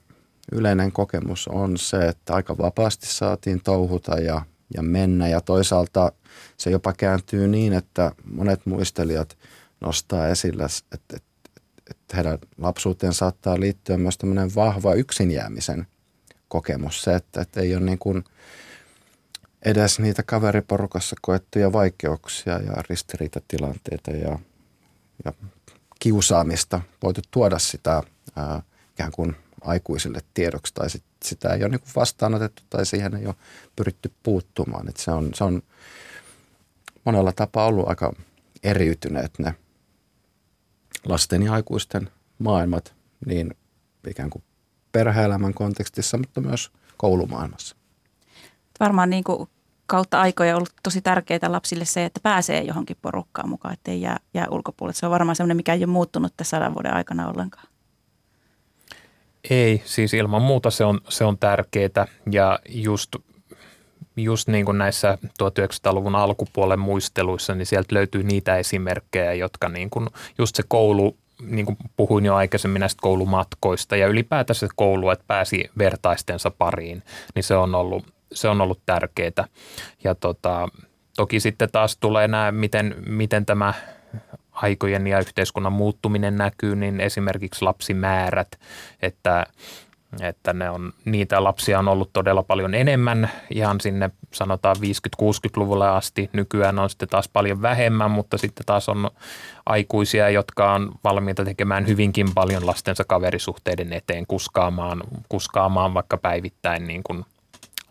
[0.52, 4.42] yleinen kokemus on se, että aika vapaasti saatiin touhuta ja,
[4.76, 5.28] ja mennä.
[5.28, 6.12] Ja toisaalta
[6.58, 9.38] se jopa kääntyy niin, että monet muistelijat
[9.82, 11.18] nostaa esille, että,
[11.90, 15.88] että heidän lapsuuteen saattaa liittyä myös tämmöinen vahva yksinjäämisen
[16.48, 17.02] kokemus.
[17.02, 18.24] Se, että, että ei ole niin kuin
[19.66, 24.40] edes niitä kaveriporukassa koettuja vaikeuksia ja ristiriitatilanteita ja,
[25.26, 25.34] ja
[26.00, 28.04] kiusaamista voitu tuoda sitä
[28.36, 33.26] ää, ikään kuin aikuisille tiedoksi tai sit, sitä ei ole niin vastaanotettu tai siihen ei
[33.26, 33.36] ole
[33.76, 34.90] pyritty puuttumaan.
[34.90, 35.62] Et se, on, se on
[37.06, 38.14] monella tapaa ollut aika
[38.64, 39.56] eriytyneet ne
[41.06, 42.94] lasten ja aikuisten maailmat
[43.26, 43.56] niin
[44.08, 44.44] ikään kuin
[44.92, 47.76] perhe-elämän kontekstissa, mutta myös koulumaailmassa.
[48.82, 49.50] Varmaan niin kuin
[49.86, 54.48] kautta aikoja ollut tosi tärkeää lapsille se, että pääsee johonkin porukkaan mukaan, ettei jää, jää
[54.52, 54.96] ulkopuolelle.
[54.96, 57.68] Se on varmaan semmoinen, mikä ei ole muuttunut tässä sadan vuoden aikana ollenkaan.
[59.50, 63.16] Ei, siis ilman muuta se on, se on tärkeää ja just,
[64.18, 70.10] just niin kuin näissä 1900-luvun alkupuolen muisteluissa, niin sieltä löytyy niitä esimerkkejä, jotka niin kuin
[70.38, 75.26] just se koulu niin kuin puhuin jo aikaisemmin näistä koulumatkoista ja ylipäätään se koulu, että
[75.28, 77.04] pääsi vertaistensa pariin,
[77.36, 79.48] niin se on ollut, se on ollut tärkeää.
[80.04, 80.68] Ja tota,
[81.16, 83.74] toki sitten taas tulee nämä, miten, miten tämä
[84.52, 88.60] aikojen ja yhteiskunnan muuttuminen näkyy, niin esimerkiksi lapsimäärät,
[89.02, 89.46] että
[90.22, 96.30] että ne on, niitä lapsia on ollut todella paljon enemmän ihan sinne sanotaan 50-60-luvulle asti.
[96.34, 99.12] Nykyään on sitten taas paljon vähemmän, mutta sitten taas on
[99.66, 107.04] aikuisia, jotka on valmiita tekemään hyvinkin paljon lastensa kaverisuhteiden eteen, kuskaamaan, kuskaamaan vaikka päivittäin niin
[107.04, 107.26] kuin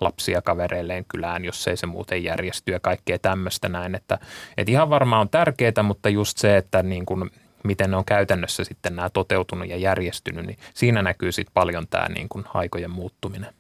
[0.00, 3.94] lapsia kavereilleen kylään, jos ei se muuten järjesty ja kaikkea tämmöistä näin.
[3.94, 4.18] Että,
[4.56, 7.30] että ihan varmaan on tärkeää, mutta just se, että niin kuin,
[7.64, 12.08] miten ne on käytännössä sitten nämä toteutunut ja järjestynyt, niin siinä näkyy sitten paljon tämä
[12.08, 13.54] niin kuin aikojen muuttuminen.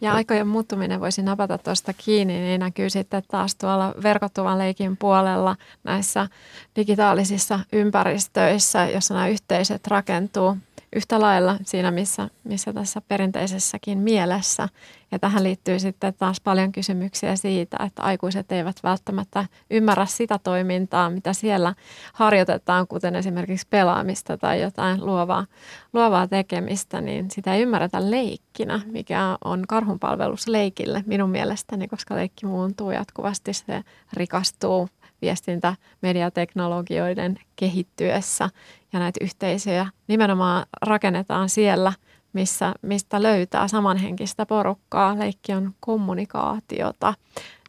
[0.00, 5.56] Ja aikojen muuttuminen voisi napata tuosta kiinni, niin näkyy sitten taas tuolla verkottuvan leikin puolella
[5.84, 6.28] näissä
[6.76, 10.56] digitaalisissa ympäristöissä, jossa nämä yhteisöt rakentuu
[10.96, 14.68] yhtä lailla siinä, missä, missä tässä perinteisessäkin mielessä.
[15.12, 21.10] Ja tähän liittyy sitten taas paljon kysymyksiä siitä, että aikuiset eivät välttämättä ymmärrä sitä toimintaa,
[21.10, 21.74] mitä siellä
[22.12, 25.46] harjoitetaan, kuten esimerkiksi pelaamista tai jotain luovaa,
[25.92, 32.46] luovaa tekemistä, niin sitä ei ymmärretä leikkinä, mikä on karhunpalvelus leikille minun mielestäni, koska leikki
[32.46, 34.88] muuntuu jatkuvasti, se rikastuu
[35.22, 38.50] viestintä mediateknologioiden kehittyessä
[38.92, 41.92] ja näitä yhteisöjä nimenomaan rakennetaan siellä,
[42.32, 45.18] missä, mistä löytää samanhenkistä porukkaa.
[45.18, 47.14] Leikki on kommunikaatiota.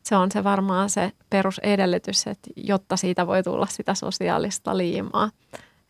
[0.04, 5.32] Se on se varmaan se perusedellytys, että jotta siitä voi tulla sitä sosiaalista liimaa,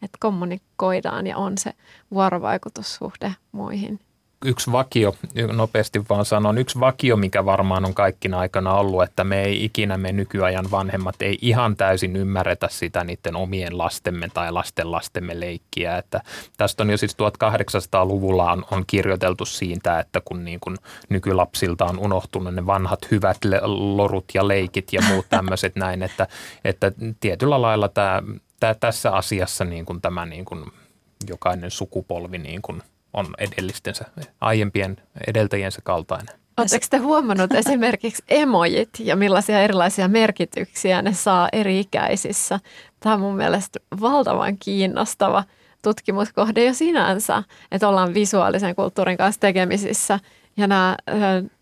[0.02, 1.74] että kommunikoidaan ja on se
[2.12, 4.00] vuorovaikutussuhde muihin
[4.46, 5.16] yksi vakio,
[5.52, 9.98] nopeasti vaan sanon, yksi vakio, mikä varmaan on kaikkina aikana ollut, että me ei ikinä
[9.98, 15.98] me nykyajan vanhemmat ei ihan täysin ymmärretä sitä niiden omien lastemme tai lasten lastemme leikkiä.
[15.98, 16.22] Että
[16.58, 20.78] tästä on jo siis 1800-luvulla on, on kirjoiteltu siitä, että kun niin kuin
[21.10, 23.38] nykylapsilta on unohtunut ne vanhat hyvät
[23.96, 26.28] lorut ja leikit ja muut tämmöiset näin, että,
[26.66, 28.22] että tietyllä lailla tämä,
[28.60, 30.66] tämä tässä asiassa niin kuin tämä niin kuin
[31.30, 34.06] jokainen sukupolvi niin kuin– on edellistensä,
[34.42, 34.98] aiempien
[35.28, 36.36] edeltäjiensä kaltainen.
[36.58, 42.60] Oletteko te huomannut esimerkiksi emojit ja millaisia erilaisia merkityksiä ne saa eri ikäisissä?
[43.00, 45.44] Tämä on mun mielestä valtavan kiinnostava
[45.84, 50.20] tutkimuskohde jo sinänsä, että ollaan visuaalisen kulttuurin kanssa tekemisissä
[50.58, 50.98] ja nämä,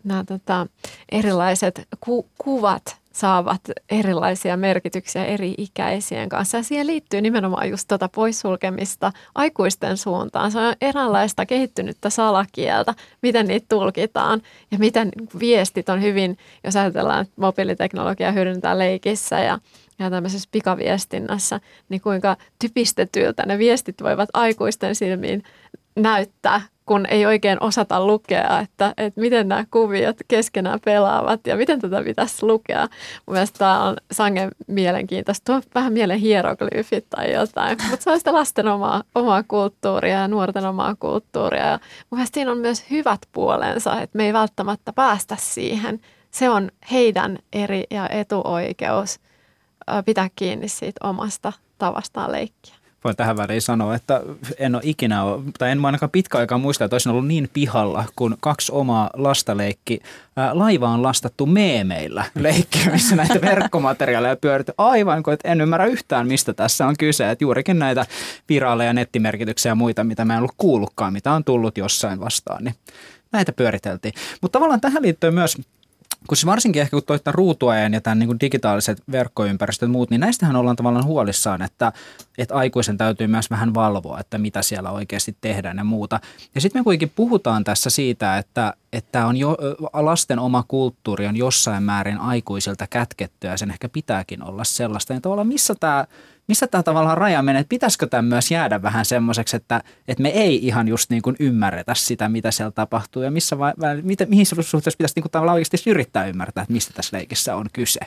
[0.04, 0.66] nämä tota,
[1.12, 6.56] erilaiset ku, kuvat saavat erilaisia merkityksiä eri ikäisien kanssa.
[6.56, 10.52] Ja siihen liittyy nimenomaan just tuota poissulkemista aikuisten suuntaan.
[10.52, 17.22] Se on eräänlaista kehittynyttä salakieltä, miten niitä tulkitaan ja miten viestit on hyvin, jos ajatellaan,
[17.22, 19.58] että mobiiliteknologia hyödyntää leikissä ja
[19.98, 25.42] ja tämmöisessä pikaviestinnässä, niin kuinka typistetyltä ne viestit voivat aikuisten silmiin
[26.02, 31.80] näyttää, kun ei oikein osata lukea, että, että miten nämä kuviot keskenään pelaavat ja miten
[31.80, 32.88] tätä pitäisi lukea.
[33.26, 35.52] Mun mielestä tämä on sangen mielenkiintoista.
[35.52, 40.28] Tuo vähän mielen hieroglyfit tai jotain, mutta se on sitä lasten omaa, omaa kulttuuria ja
[40.28, 41.66] nuorten omaa kulttuuria.
[41.66, 41.78] Ja
[42.10, 46.00] mun siinä on myös hyvät puolensa, että me ei välttämättä päästä siihen.
[46.30, 49.20] Se on heidän eri ja etuoikeus
[50.04, 54.22] pitää kiinni siitä omasta tavastaan leikkiä voin tähän väliin sanoa, että
[54.58, 58.04] en ole ikinä, ole, tai en ainakaan pitkä aikaa muista, että olisin ollut niin pihalla,
[58.16, 60.00] kun kaksi omaa lasta leikki
[60.36, 66.26] ää, laivaan lastattu meemeillä leikkiä, missä näitä verkkomateriaaleja pyöritty aivan kuin, että en ymmärrä yhtään,
[66.26, 67.30] mistä tässä on kyse.
[67.30, 68.06] Että juurikin näitä
[68.48, 72.74] viraaleja, nettimerkityksiä ja muita, mitä mä en ollut kuullutkaan, mitä on tullut jossain vastaan, niin
[73.32, 74.14] näitä pyöriteltiin.
[74.40, 75.56] Mutta tavallaan tähän liittyy myös
[76.26, 80.20] kun se varsinkin ehkä kun toittaa ruutuajan ja tämän niin digitaaliset verkkoympäristöt ja muut, niin
[80.20, 81.92] näistähän ollaan tavallaan huolissaan, että,
[82.38, 86.20] että aikuisen täytyy myös vähän valvoa, että mitä siellä oikeasti tehdään ja muuta.
[86.54, 89.56] Ja sitten me kuitenkin puhutaan tässä siitä, että, että on jo,
[89.92, 95.12] lasten oma kulttuuri on jossain määrin aikuisilta kätkettyä ja sen ehkä pitääkin olla sellaista.
[95.12, 96.06] Ja tavallaan missä tämä
[96.50, 100.28] missä tämä tavallaan raja menee, että pitäisikö tämä myös jäädä vähän semmoiseksi, että, että me
[100.28, 104.46] ei ihan just niin kuin ymmärretä sitä, mitä siellä tapahtuu ja missä vai, mitä, mihin
[104.46, 108.00] suhteessa pitäisi niin kuin tavallaan oikeasti yrittää ymmärtää, että mistä tässä leikissä on kyse.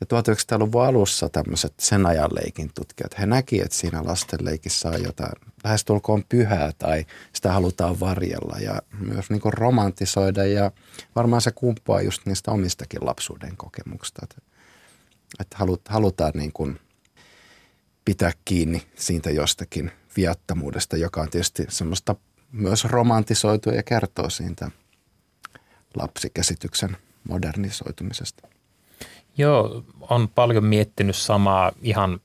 [0.00, 5.02] Ja 1900-luvun alussa tämmöiset sen ajan leikin tutkijat, he näki, että siinä lasten leikissä on
[5.02, 5.32] jotain
[5.64, 10.70] lähestulkoon pyhää tai sitä halutaan varjella ja myös niin romantisoida ja
[11.14, 14.36] varmaan se kumpuaa just niistä omistakin lapsuuden kokemuksista, että,
[15.40, 15.56] että
[15.88, 16.80] halutaan niin kuin
[18.06, 22.16] pitää kiinni siitä jostakin viattomuudesta, joka on tietysti semmoista
[22.52, 24.70] myös romantisoitua ja kertoo siitä
[25.94, 26.96] lapsikäsityksen
[27.28, 28.48] modernisoitumisesta.
[29.38, 32.20] Joo, on paljon miettinyt samaa ihan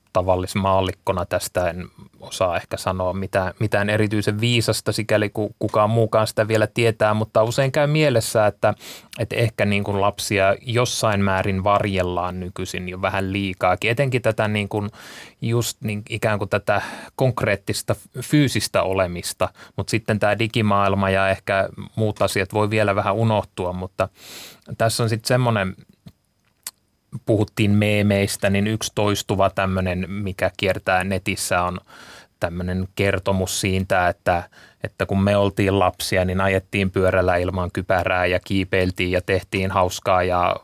[0.56, 1.70] maallikkona tästä.
[1.70, 1.88] En
[2.20, 7.42] osaa ehkä sanoa mitään, mitään erityisen viisasta, sikäli kuin kukaan muukaan sitä vielä tietää, mutta
[7.42, 8.74] usein käy mielessä, että,
[9.18, 13.90] että ehkä niin kuin lapsia jossain määrin varjellaan nykyisin jo vähän liikaakin.
[13.90, 14.90] Etenkin tätä niin kuin
[15.42, 16.82] just niin ikään kuin tätä
[17.16, 23.72] konkreettista fyysistä olemista, mutta sitten tämä digimaailma ja ehkä muut asiat voi vielä vähän unohtua,
[23.72, 24.08] mutta
[24.78, 25.76] tässä on sitten semmoinen
[27.26, 31.78] puhuttiin meemeistä, niin yksi toistuva tämmöinen, mikä kiertää netissä on
[32.42, 34.42] tämmöinen kertomus siitä, että,
[34.84, 40.22] että kun me oltiin lapsia, niin ajettiin pyörällä ilman kypärää ja kiipeiltiin ja tehtiin hauskaa
[40.22, 40.56] ja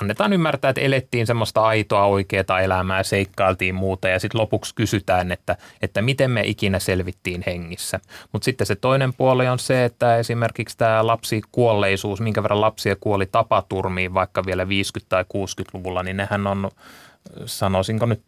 [0.00, 5.56] annetaan ymmärtää, että elettiin semmoista aitoa oikeaa elämää, seikkailtiin muuta ja sitten lopuksi kysytään, että,
[5.82, 8.00] että miten me ikinä selvittiin hengissä.
[8.32, 13.26] Mutta sitten se toinen puoli on se, että esimerkiksi tämä lapsikuolleisuus, minkä verran lapsia kuoli
[13.26, 14.68] tapaturmiin vaikka vielä 50-
[15.08, 16.70] tai 60-luvulla, niin nehän on
[17.44, 18.22] sanoisinko nyt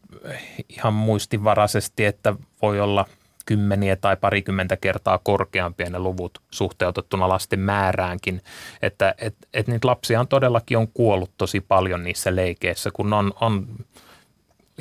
[0.69, 3.07] ihan muistivaraisesti, että voi olla
[3.47, 8.41] kymmeniä tai parikymmentä kertaa korkeampia ne luvut suhteutettuna lasten määräänkin.
[8.83, 13.33] Että et, et niitä lapsia on todellakin on kuollut tosi paljon niissä leikeissä, kun on,
[13.41, 13.67] on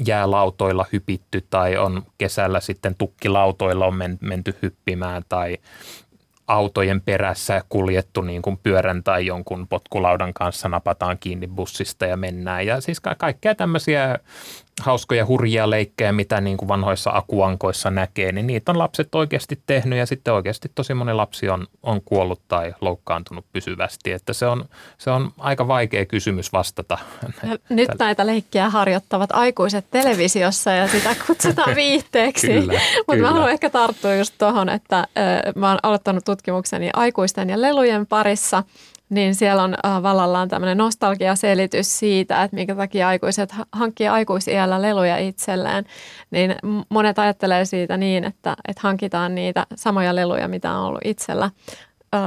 [0.06, 5.58] jäälautoilla hypitty tai on kesällä sitten tukkilautoilla on menty hyppimään tai
[6.50, 12.66] autojen perässä kuljettu niin kuin pyörän tai jonkun potkulaudan kanssa napataan kiinni bussista ja mennään.
[12.66, 14.20] Ja siis ka- kaikkea tämmöisiä
[14.82, 20.00] hauskoja hurjia leikkejä, mitä niin kuin vanhoissa akuankoissa näkee, niin niitä on lapset oikeasti tehnyt
[20.00, 24.12] ja sitten oikeasti tosi moni lapsi on, on kuollut tai loukkaantunut pysyvästi.
[24.12, 24.66] Että se on,
[24.98, 26.98] se on aika vaikea kysymys vastata.
[27.44, 32.54] Ja nyt näitä leikkiä harjoittavat aikuiset televisiossa ja sitä kutsutaan viihteeksi.
[33.08, 35.06] Mutta mä haluan ehkä tarttua just tuohon, että äh,
[35.56, 38.64] mä oon aloittanut tutkimukseni aikuisten ja lelujen parissa–
[39.10, 45.18] niin siellä on äh, vallallaan tämmöinen nostalgiaselitys siitä, että minkä takia aikuiset hankkii aikuisiällä leluja
[45.18, 45.86] itselleen.
[46.32, 46.56] Niin
[46.90, 51.52] monet ajattelee siitä niin, että, että hankitaan niitä samoja leluja, mitä on ollut itsellä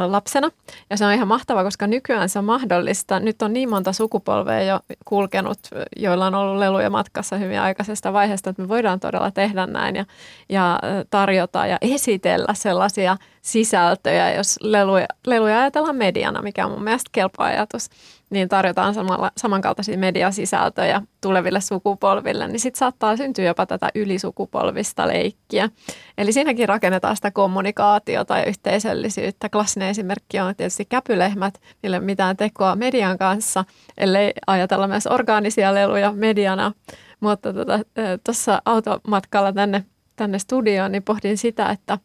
[0.07, 0.51] lapsena.
[0.90, 3.21] Ja se on ihan mahtavaa, koska nykyään se on mahdollista.
[3.21, 5.59] Nyt on niin monta sukupolvea jo kulkenut,
[5.97, 10.05] joilla on ollut leluja matkassa hyvin aikaisesta vaiheesta, että me voidaan todella tehdä näin ja,
[10.49, 17.09] ja tarjota ja esitellä sellaisia sisältöjä, jos leluja, leluja ajatellaan mediana, mikä on mun mielestä
[17.12, 17.90] kelpo ajatus
[18.33, 25.68] niin tarjotaan samalla, samankaltaisia mediasisältöjä tuleville sukupolville, niin sitten saattaa syntyä jopa tätä ylisukupolvista leikkiä.
[26.18, 29.48] Eli siinäkin rakennetaan sitä kommunikaatiota ja yhteisöllisyyttä.
[29.48, 33.64] Klassinen esimerkki on tietysti käpylehmät, niille mitään tekoa median kanssa,
[33.98, 36.72] ellei ajatella myös orgaanisia leluja mediana.
[37.20, 37.49] Mutta
[38.24, 39.84] tuossa tota, automatkalla tänne
[40.16, 41.98] tänne studioon, niin pohdin sitä, että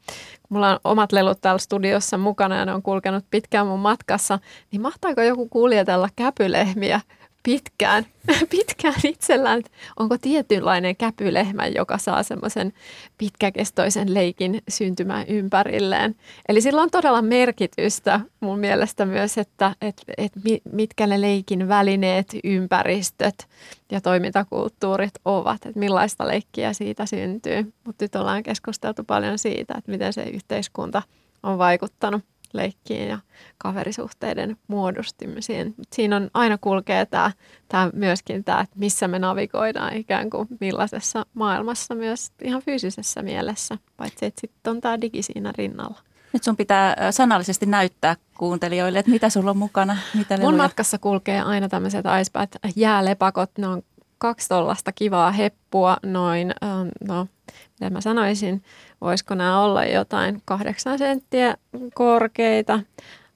[0.44, 4.40] kun mulla on omat lelut täällä studiossa mukana ja ne on kulkenut pitkään mun matkassa,
[4.72, 7.02] niin mahtaako joku kuljetella käpylehmiä
[7.48, 8.06] pitkään,
[8.50, 12.74] pitkään itsellään, että onko tietynlainen käpylehmä, joka saa semmoisen
[13.18, 16.16] pitkäkestoisen leikin syntymään ympärilleen.
[16.50, 20.40] Eli sillä on todella merkitystä mun mielestä myös, että, että, että
[20.72, 23.48] mitkä ne leikin välineet, ympäristöt
[23.92, 27.74] ja toimintakulttuurit ovat, että millaista leikkiä siitä syntyy.
[27.84, 31.02] Mutta nyt ollaan keskusteltu paljon siitä, että miten se yhteiskunta
[31.44, 32.24] on vaikuttanut
[32.54, 33.20] leikkiin ja
[33.58, 35.76] kaverisuhteiden muodostumiseen.
[35.94, 37.32] Siinä on aina kulkee tämä,
[37.68, 43.78] tämä myöskin tämä, että missä me navigoidaan ikään kuin millaisessa maailmassa myös ihan fyysisessä mielessä,
[43.98, 46.00] paitsi että sitten on tämä digi siinä rinnalla.
[46.34, 49.98] Nyt sun pitää sanallisesti näyttää kuuntelijoille, että mitä sulla on mukana.
[50.14, 53.52] Mitä Mun matkassa kulkee aina tämmöiset icebat jäälepakot.
[53.58, 53.82] Ne on
[54.18, 56.54] kaksi tollasta kivaa heppua, noin,
[57.08, 57.28] no
[57.80, 58.64] miten mä sanoisin,
[59.02, 61.58] voisiko nämä olla jotain kahdeksan senttiä
[61.94, 62.74] korkeita.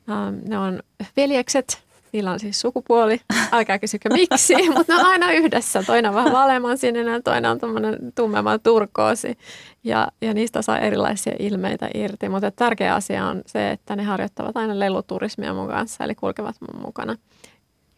[0.09, 0.79] Ähm, ne on
[1.17, 5.83] veljekset, niillä on siis sukupuoli, älkää kysykö miksi, mutta ne on aina yhdessä.
[5.83, 9.37] Toinen on vähän vaaleamman sininen, toinen on tuommoinen tummemman turkoosi
[9.83, 12.29] ja, ja niistä saa erilaisia ilmeitä irti.
[12.29, 16.81] Mutta tärkeä asia on se, että ne harjoittavat aina leluturismia mun kanssa, eli kulkevat mun
[16.85, 17.15] mukana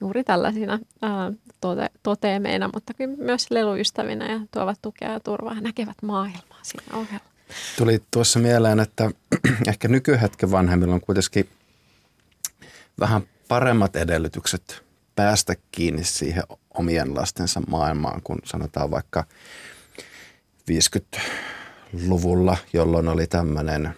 [0.03, 1.31] juuri tällaisina ää,
[1.61, 7.25] tote, toteemeina, mutta myös leluystävinä ja tuovat tukea ja turvaa näkevät maailmaa siinä ohella.
[7.77, 9.11] Tuli tuossa mieleen, että
[9.67, 11.49] ehkä nykyhetken vanhemmilla on kuitenkin
[12.99, 14.83] vähän paremmat edellytykset
[15.15, 16.43] päästä kiinni siihen
[16.73, 19.23] omien lastensa maailmaan, kun sanotaan vaikka
[20.71, 23.95] 50-luvulla, jolloin oli tämmöinen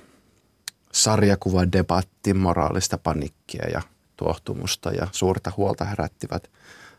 [0.92, 3.82] sarjakuva debatti, moraalista panikkia ja
[4.16, 6.52] tuohtumusta ja suurta huolta herättivät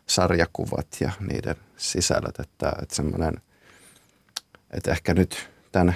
[0.07, 3.33] sarjakuvat ja niiden sisällöt, että, että semmoinen,
[4.71, 5.95] että ehkä nyt tämän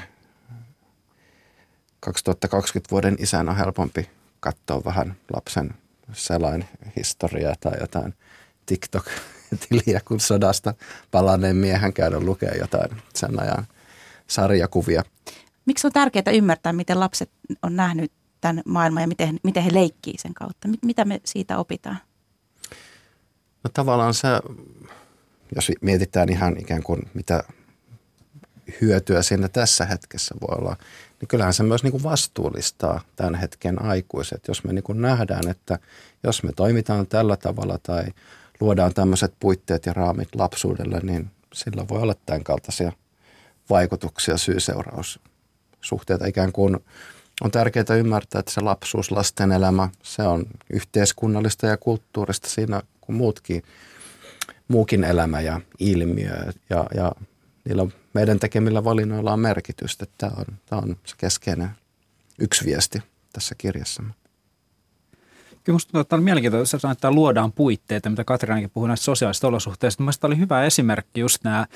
[1.99, 4.09] 2020 vuoden isän on helpompi
[4.39, 5.73] katsoa vähän lapsen
[6.13, 6.65] selain
[6.97, 8.13] historiaa tai jotain
[8.65, 10.73] TikTok-tiliä, kun sodasta
[11.11, 13.67] palanneen miehen käydä lukea jotain sen ajan
[14.27, 15.03] sarjakuvia.
[15.65, 18.11] Miksi on tärkeää ymmärtää, miten lapset on nähnyt
[18.41, 20.67] tämän maailman ja miten, miten he leikkii sen kautta?
[20.85, 21.97] Mitä me siitä opitaan?
[23.63, 24.27] No tavallaan se,
[25.55, 27.43] jos mietitään ihan ikään kuin mitä
[28.81, 30.75] hyötyä siinä tässä hetkessä voi olla,
[31.19, 34.47] niin kyllähän se myös niin kuin vastuullistaa tämän hetken aikuiset.
[34.47, 35.79] Jos me niin kuin nähdään, että
[36.23, 38.03] jos me toimitaan tällä tavalla tai
[38.59, 42.91] luodaan tämmöiset puitteet ja raamit lapsuudelle, niin sillä voi olla tämän kaltaisia
[43.69, 46.79] vaikutuksia, syy-seuraussuhteita ikään kuin–
[47.41, 53.15] on tärkeää ymmärtää, että se lapsuus, lasten elämä, se on yhteiskunnallista ja kulttuurista siinä kuin
[53.15, 53.63] muutkin,
[54.67, 56.33] muukin elämä ja ilmiö.
[56.69, 57.11] Ja, ja
[57.65, 60.05] niillä meidän tekemillä valinnoilla on merkitystä.
[60.17, 61.69] Tämä on, tämä on se keskeinen
[62.39, 62.99] yksi viesti
[63.33, 64.03] tässä kirjassa.
[64.03, 70.03] Kyllä minusta että on mielenkiintoista, että luodaan puitteita, mitä Katriinakin puhui näistä sosiaalisista olosuhteista.
[70.03, 71.67] Mielestäni oli hyvä esimerkki just nämä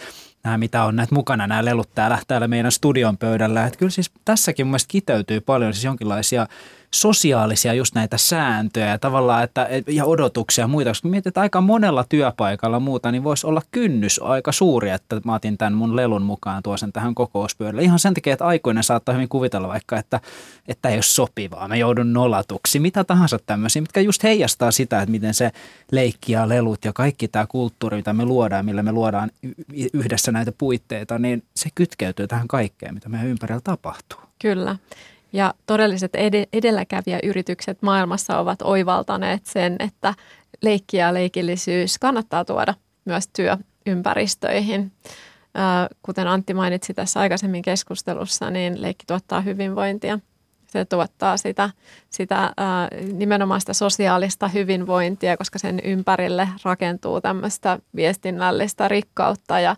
[0.45, 3.65] nämä, mitä on näitä mukana, nämä lelut täällä, täällä meidän studion pöydällä.
[3.65, 6.47] Että kyllä siis tässäkin mun kiteytyy paljon siis jonkinlaisia
[6.95, 10.89] sosiaalisia just näitä sääntöjä ja tavallaan, että, ja odotuksia ja muita.
[10.89, 15.35] Koska mietit, että aika monella työpaikalla muuta, niin voisi olla kynnys aika suuri, että mä
[15.35, 17.83] otin tämän mun lelun mukaan, tuo sen tähän kokouspöydälle.
[17.83, 20.19] Ihan sen takia, että aikuinen saattaa hyvin kuvitella vaikka, että,
[20.67, 25.11] että ei ole sopivaa, mä joudun nolatuksi, mitä tahansa tämmöisiä, mitkä just heijastaa sitä, että
[25.11, 25.51] miten se
[25.91, 29.31] leikki ja lelut ja kaikki tämä kulttuuri, mitä me luodaan, millä me luodaan
[29.93, 34.19] yhdessä näitä puitteita, niin se kytkeytyy tähän kaikkeen, mitä meidän ympärillä tapahtuu.
[34.41, 34.75] Kyllä.
[35.33, 36.11] Ja todelliset
[36.53, 40.13] edelläkävijäyritykset maailmassa ovat oivaltaneet sen, että
[40.61, 42.73] leikki ja leikillisyys kannattaa tuoda
[43.05, 44.91] myös työympäristöihin.
[46.01, 50.19] Kuten Antti mainitsi tässä aikaisemmin keskustelussa, niin leikki tuottaa hyvinvointia–
[50.79, 51.69] se tuottaa sitä,
[52.09, 52.53] sitä
[53.13, 59.75] nimenomaan sitä sosiaalista hyvinvointia, koska sen ympärille rakentuu tämmöistä viestinnällistä rikkautta ja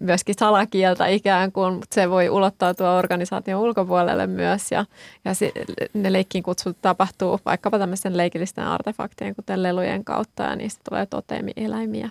[0.00, 4.84] myöskin salakieltä ikään kuin, mutta se voi ulottautua organisaation ulkopuolelle myös ja,
[5.24, 5.52] ja si,
[5.94, 12.10] ne leikkiin kutsut tapahtuu vaikkapa tämmöisten leikillisten artefaktien, kuten lelujen kautta ja niistä tulee toteemieläimiä.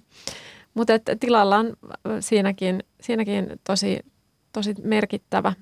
[0.74, 1.74] Mutta tilalla on
[2.20, 4.00] siinäkin, siinäkin tosi,
[4.54, 5.54] tosi merkittävä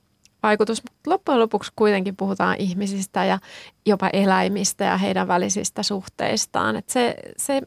[0.43, 0.81] vaikutus.
[1.07, 3.39] Loppujen lopuksi kuitenkin puhutaan ihmisistä ja
[3.85, 6.75] jopa eläimistä ja heidän välisistä suhteistaan.
[6.75, 7.61] Et se, se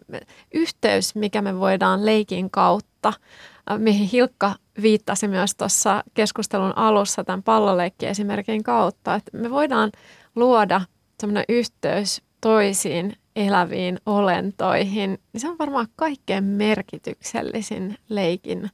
[0.55, 7.43] yhteys, mikä me voidaan leikin kautta, äh, mihin Hilkka viittasi myös tuossa keskustelun alussa tämän
[7.43, 9.93] palloleikki-esimerkin kautta, että me voidaan
[10.35, 10.81] luoda
[11.21, 18.71] semmoinen yhteys toisiin eläviin olentoihin, niin se on varmaan kaikkein merkityksellisin leikin,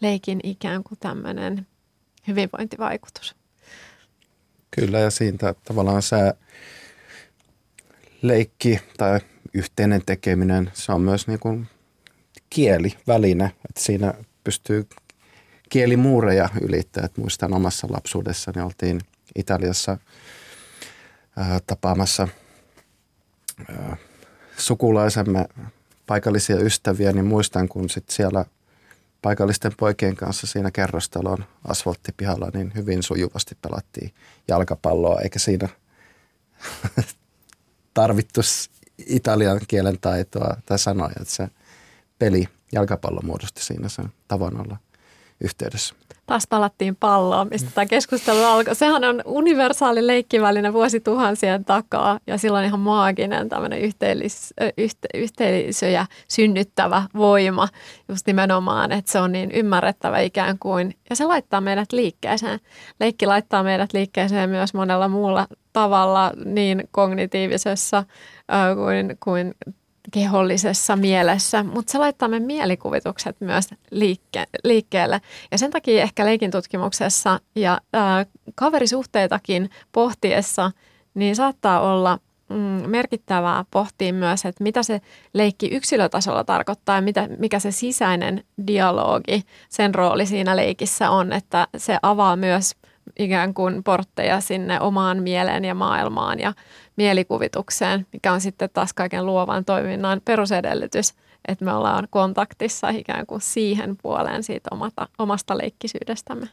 [0.00, 1.66] leikin ikään kuin tämmöinen
[2.28, 3.36] hyvinvointivaikutus.
[4.70, 6.16] Kyllä ja siitä tavallaan se
[8.22, 9.20] leikki tai
[9.54, 11.68] yhteinen tekeminen, se on myös niin kuin
[12.52, 14.88] kieli, väline, että siinä pystyy
[15.68, 17.04] kielimuureja ylittää.
[17.04, 19.00] Et muistan omassa lapsuudessani oltiin
[19.36, 19.98] Italiassa
[21.36, 22.28] ää, tapaamassa
[23.68, 23.96] ää,
[24.56, 25.46] sukulaisemme
[26.06, 28.44] paikallisia ystäviä, niin muistan, kun sit siellä
[29.22, 34.14] paikallisten poikien kanssa siinä kerrostalon asfalttipihalla, niin hyvin sujuvasti pelattiin
[34.48, 35.68] jalkapalloa, eikä siinä
[37.94, 38.40] tarvittu
[39.06, 41.48] italian kielen taitoa tai sanoja, että se
[42.22, 44.76] peli jalkapallo muodosti siinä sen tavan olla
[45.40, 45.94] yhteydessä
[46.26, 48.74] taas palattiin palloon, mistä tämä keskustelu alkoi.
[48.74, 57.02] Sehän on universaali leikkiväline vuosituhansien takaa ja silloin ihan maaginen tämmöinen yhteis, yhte, yhteisöjä synnyttävä
[57.14, 57.68] voima
[58.08, 62.60] just nimenomaan, että se on niin ymmärrettävä ikään kuin ja se laittaa meidät liikkeeseen.
[63.00, 68.04] Leikki laittaa meidät liikkeeseen myös monella muulla tavalla niin kognitiivisessa
[68.76, 69.54] kuin, kuin
[70.10, 75.20] kehollisessa mielessä, mutta se laittaa meidän mielikuvitukset myös liikke- liikkeelle.
[75.50, 80.70] Ja sen takia ehkä leikin tutkimuksessa ja ää, kaverisuhteitakin pohtiessa,
[81.14, 85.00] niin saattaa olla mm, merkittävää pohtia myös, että mitä se
[85.34, 91.66] leikki yksilötasolla tarkoittaa ja mitä, mikä se sisäinen dialogi, sen rooli siinä leikissä on, että
[91.76, 92.72] se avaa myös
[93.18, 96.52] ikään kuin portteja sinne omaan mieleen ja maailmaan ja
[96.96, 101.14] mielikuvitukseen, mikä on sitten taas kaiken luovan toiminnan perusedellytys,
[101.48, 106.48] että me ollaan kontaktissa ikään kuin siihen puoleen siitä omata, omasta leikkisyydestämme.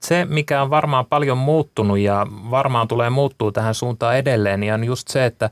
[0.00, 4.84] Se, mikä on varmaan paljon muuttunut ja varmaan tulee muuttuu tähän suuntaan edelleen, niin on
[4.84, 5.50] just se, että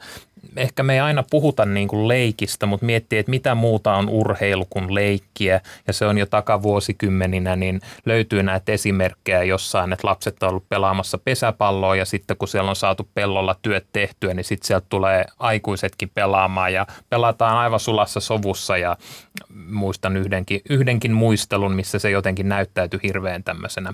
[0.59, 4.67] ehkä me ei aina puhuta niin kuin leikistä, mutta miettii, että mitä muuta on urheilu
[4.71, 5.61] kuin leikkiä.
[5.87, 11.19] Ja se on jo takavuosikymmeninä, niin löytyy näitä esimerkkejä jossain, että lapset on ollut pelaamassa
[11.19, 16.11] pesäpalloa ja sitten kun siellä on saatu pellolla työt tehtyä, niin sitten sieltä tulee aikuisetkin
[16.15, 18.97] pelaamaan ja pelataan aivan sulassa sovussa ja
[19.71, 23.93] muistan yhdenkin, yhdenkin muistelun, missä se jotenkin näyttäytyi hirveän tämmöisenä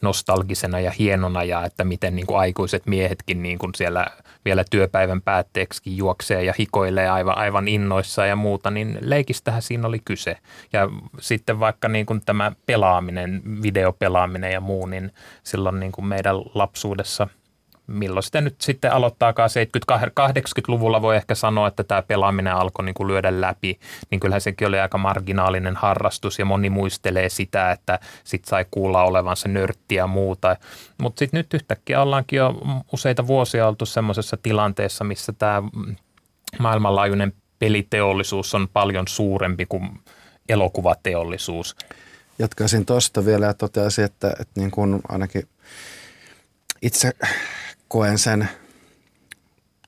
[0.00, 4.06] nostalgisena ja hienona ja että miten niin kuin aikuiset miehetkin niin kuin siellä
[4.44, 9.98] vielä työpäivän päätteeksi juoksee ja hikoilee aivan, aivan innoissa ja muuta, niin leikistähän siinä oli
[10.04, 10.36] kyse.
[10.72, 10.88] Ja
[11.20, 17.28] sitten vaikka niin kuin tämä pelaaminen, videopelaaminen ja muu, niin silloin niin kuin meidän lapsuudessa–
[17.88, 19.50] milloin sitä nyt sitten aloittaakaan
[20.20, 23.80] 70-80-luvulla voi ehkä sanoa, että tämä pelaaminen alkoi niin kuin lyödä läpi,
[24.10, 29.02] niin kyllähän sekin oli aika marginaalinen harrastus ja moni muistelee sitä, että sit sai kuulla
[29.04, 30.56] olevansa nörtti ja muuta.
[30.98, 32.54] Mutta sitten nyt yhtäkkiä ollaankin jo
[32.92, 35.62] useita vuosia oltu semmoisessa tilanteessa, missä tämä
[36.58, 40.00] maailmanlaajuinen peliteollisuus on paljon suurempi kuin
[40.48, 41.76] elokuvateollisuus.
[42.38, 45.48] Jatkaisin tuosta vielä ja toteaisin, että, että niin kuin ainakin
[46.82, 47.12] itse
[47.88, 48.48] koen sen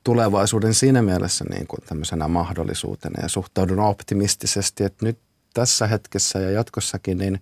[0.05, 5.19] tulevaisuuden siinä mielessä niin kuin tämmöisenä mahdollisuutena ja suhtaudun optimistisesti, että nyt
[5.55, 7.41] tässä hetkessä ja jatkossakin niin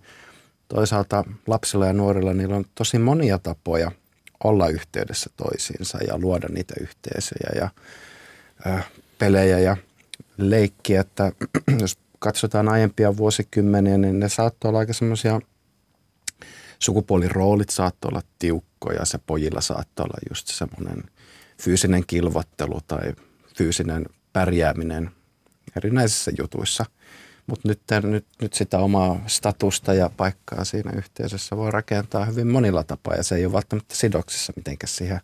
[0.67, 3.91] toisaalta lapsilla ja nuorilla niillä on tosi monia tapoja
[4.43, 7.69] olla yhteydessä toisiinsa ja luoda niitä yhteisöjä ja
[8.65, 8.79] ö,
[9.17, 9.77] pelejä ja
[10.37, 11.31] leikkiä, että
[11.81, 15.39] jos katsotaan aiempia vuosikymmeniä, niin ne saattoi olla aika semmoisia
[16.79, 21.03] sukupuoliroolit saattoi olla tiukkoja, se pojilla saattoi olla just semmoinen
[21.61, 23.13] fyysinen kilvottelu tai
[23.57, 25.11] fyysinen pärjääminen
[25.77, 26.85] erinäisissä jutuissa.
[27.47, 32.83] Mutta nyt, nyt, nyt sitä omaa statusta ja paikkaa siinä yhteisössä voi rakentaa hyvin monilla
[32.83, 35.19] tapaa ja se ei ole välttämättä sidoksissa mitenkään siihen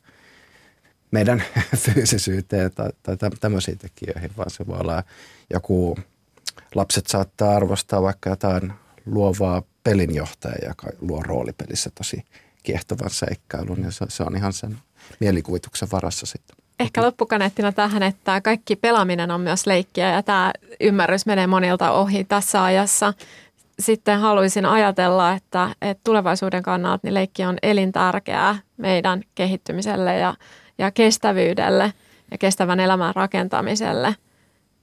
[1.11, 1.43] meidän
[1.83, 5.03] fyysisyyteen tai, tai tämmöisiin tekijöihin, vaan se voi olla
[5.53, 5.97] joku,
[6.75, 8.73] lapset saattaa arvostaa vaikka jotain
[9.05, 12.23] luovaa pelinjohtaja, joka luo roolipelissä tosi
[12.63, 14.77] kiehtovan seikkailun ja se, se on ihan sen
[15.19, 16.55] mielikuvituksen varassa sitten.
[16.79, 22.23] Ehkä loppukaneettina tähän, että kaikki pelaaminen on myös leikkiä ja tämä ymmärrys menee monilta ohi
[22.23, 23.13] tässä ajassa.
[23.79, 30.33] Sitten haluaisin ajatella, että, että tulevaisuuden kannalta niin leikki on elintärkeää meidän kehittymiselle ja,
[30.77, 31.93] ja kestävyydelle
[32.31, 34.15] ja kestävän elämän rakentamiselle.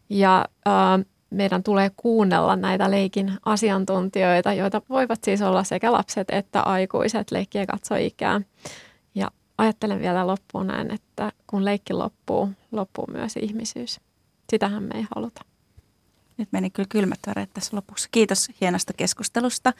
[0.08, 6.60] Ja äh, meidän tulee kuunnella näitä leikin asiantuntijoita, joita voivat siis olla sekä lapset että
[6.60, 8.40] aikuiset leikkiä katsoikää.
[9.14, 14.00] Ja ajattelen vielä loppuun näin, että kun leikki loppuu, loppuu myös ihmisyys.
[14.50, 15.44] Sitähän me ei haluta.
[16.36, 18.08] Nyt meni kyllä kylmät väreet tässä lopussa.
[18.12, 19.72] Kiitos hienosta keskustelusta.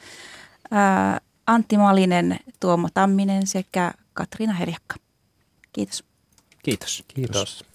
[1.47, 4.95] Antti Malinen, Tuomo Tamminen sekä Katriina Herjakka.
[5.73, 6.03] Kiitos.
[6.63, 7.03] Kiitos.
[7.07, 7.65] Kiitos.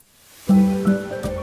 [0.47, 1.38] Kiitos.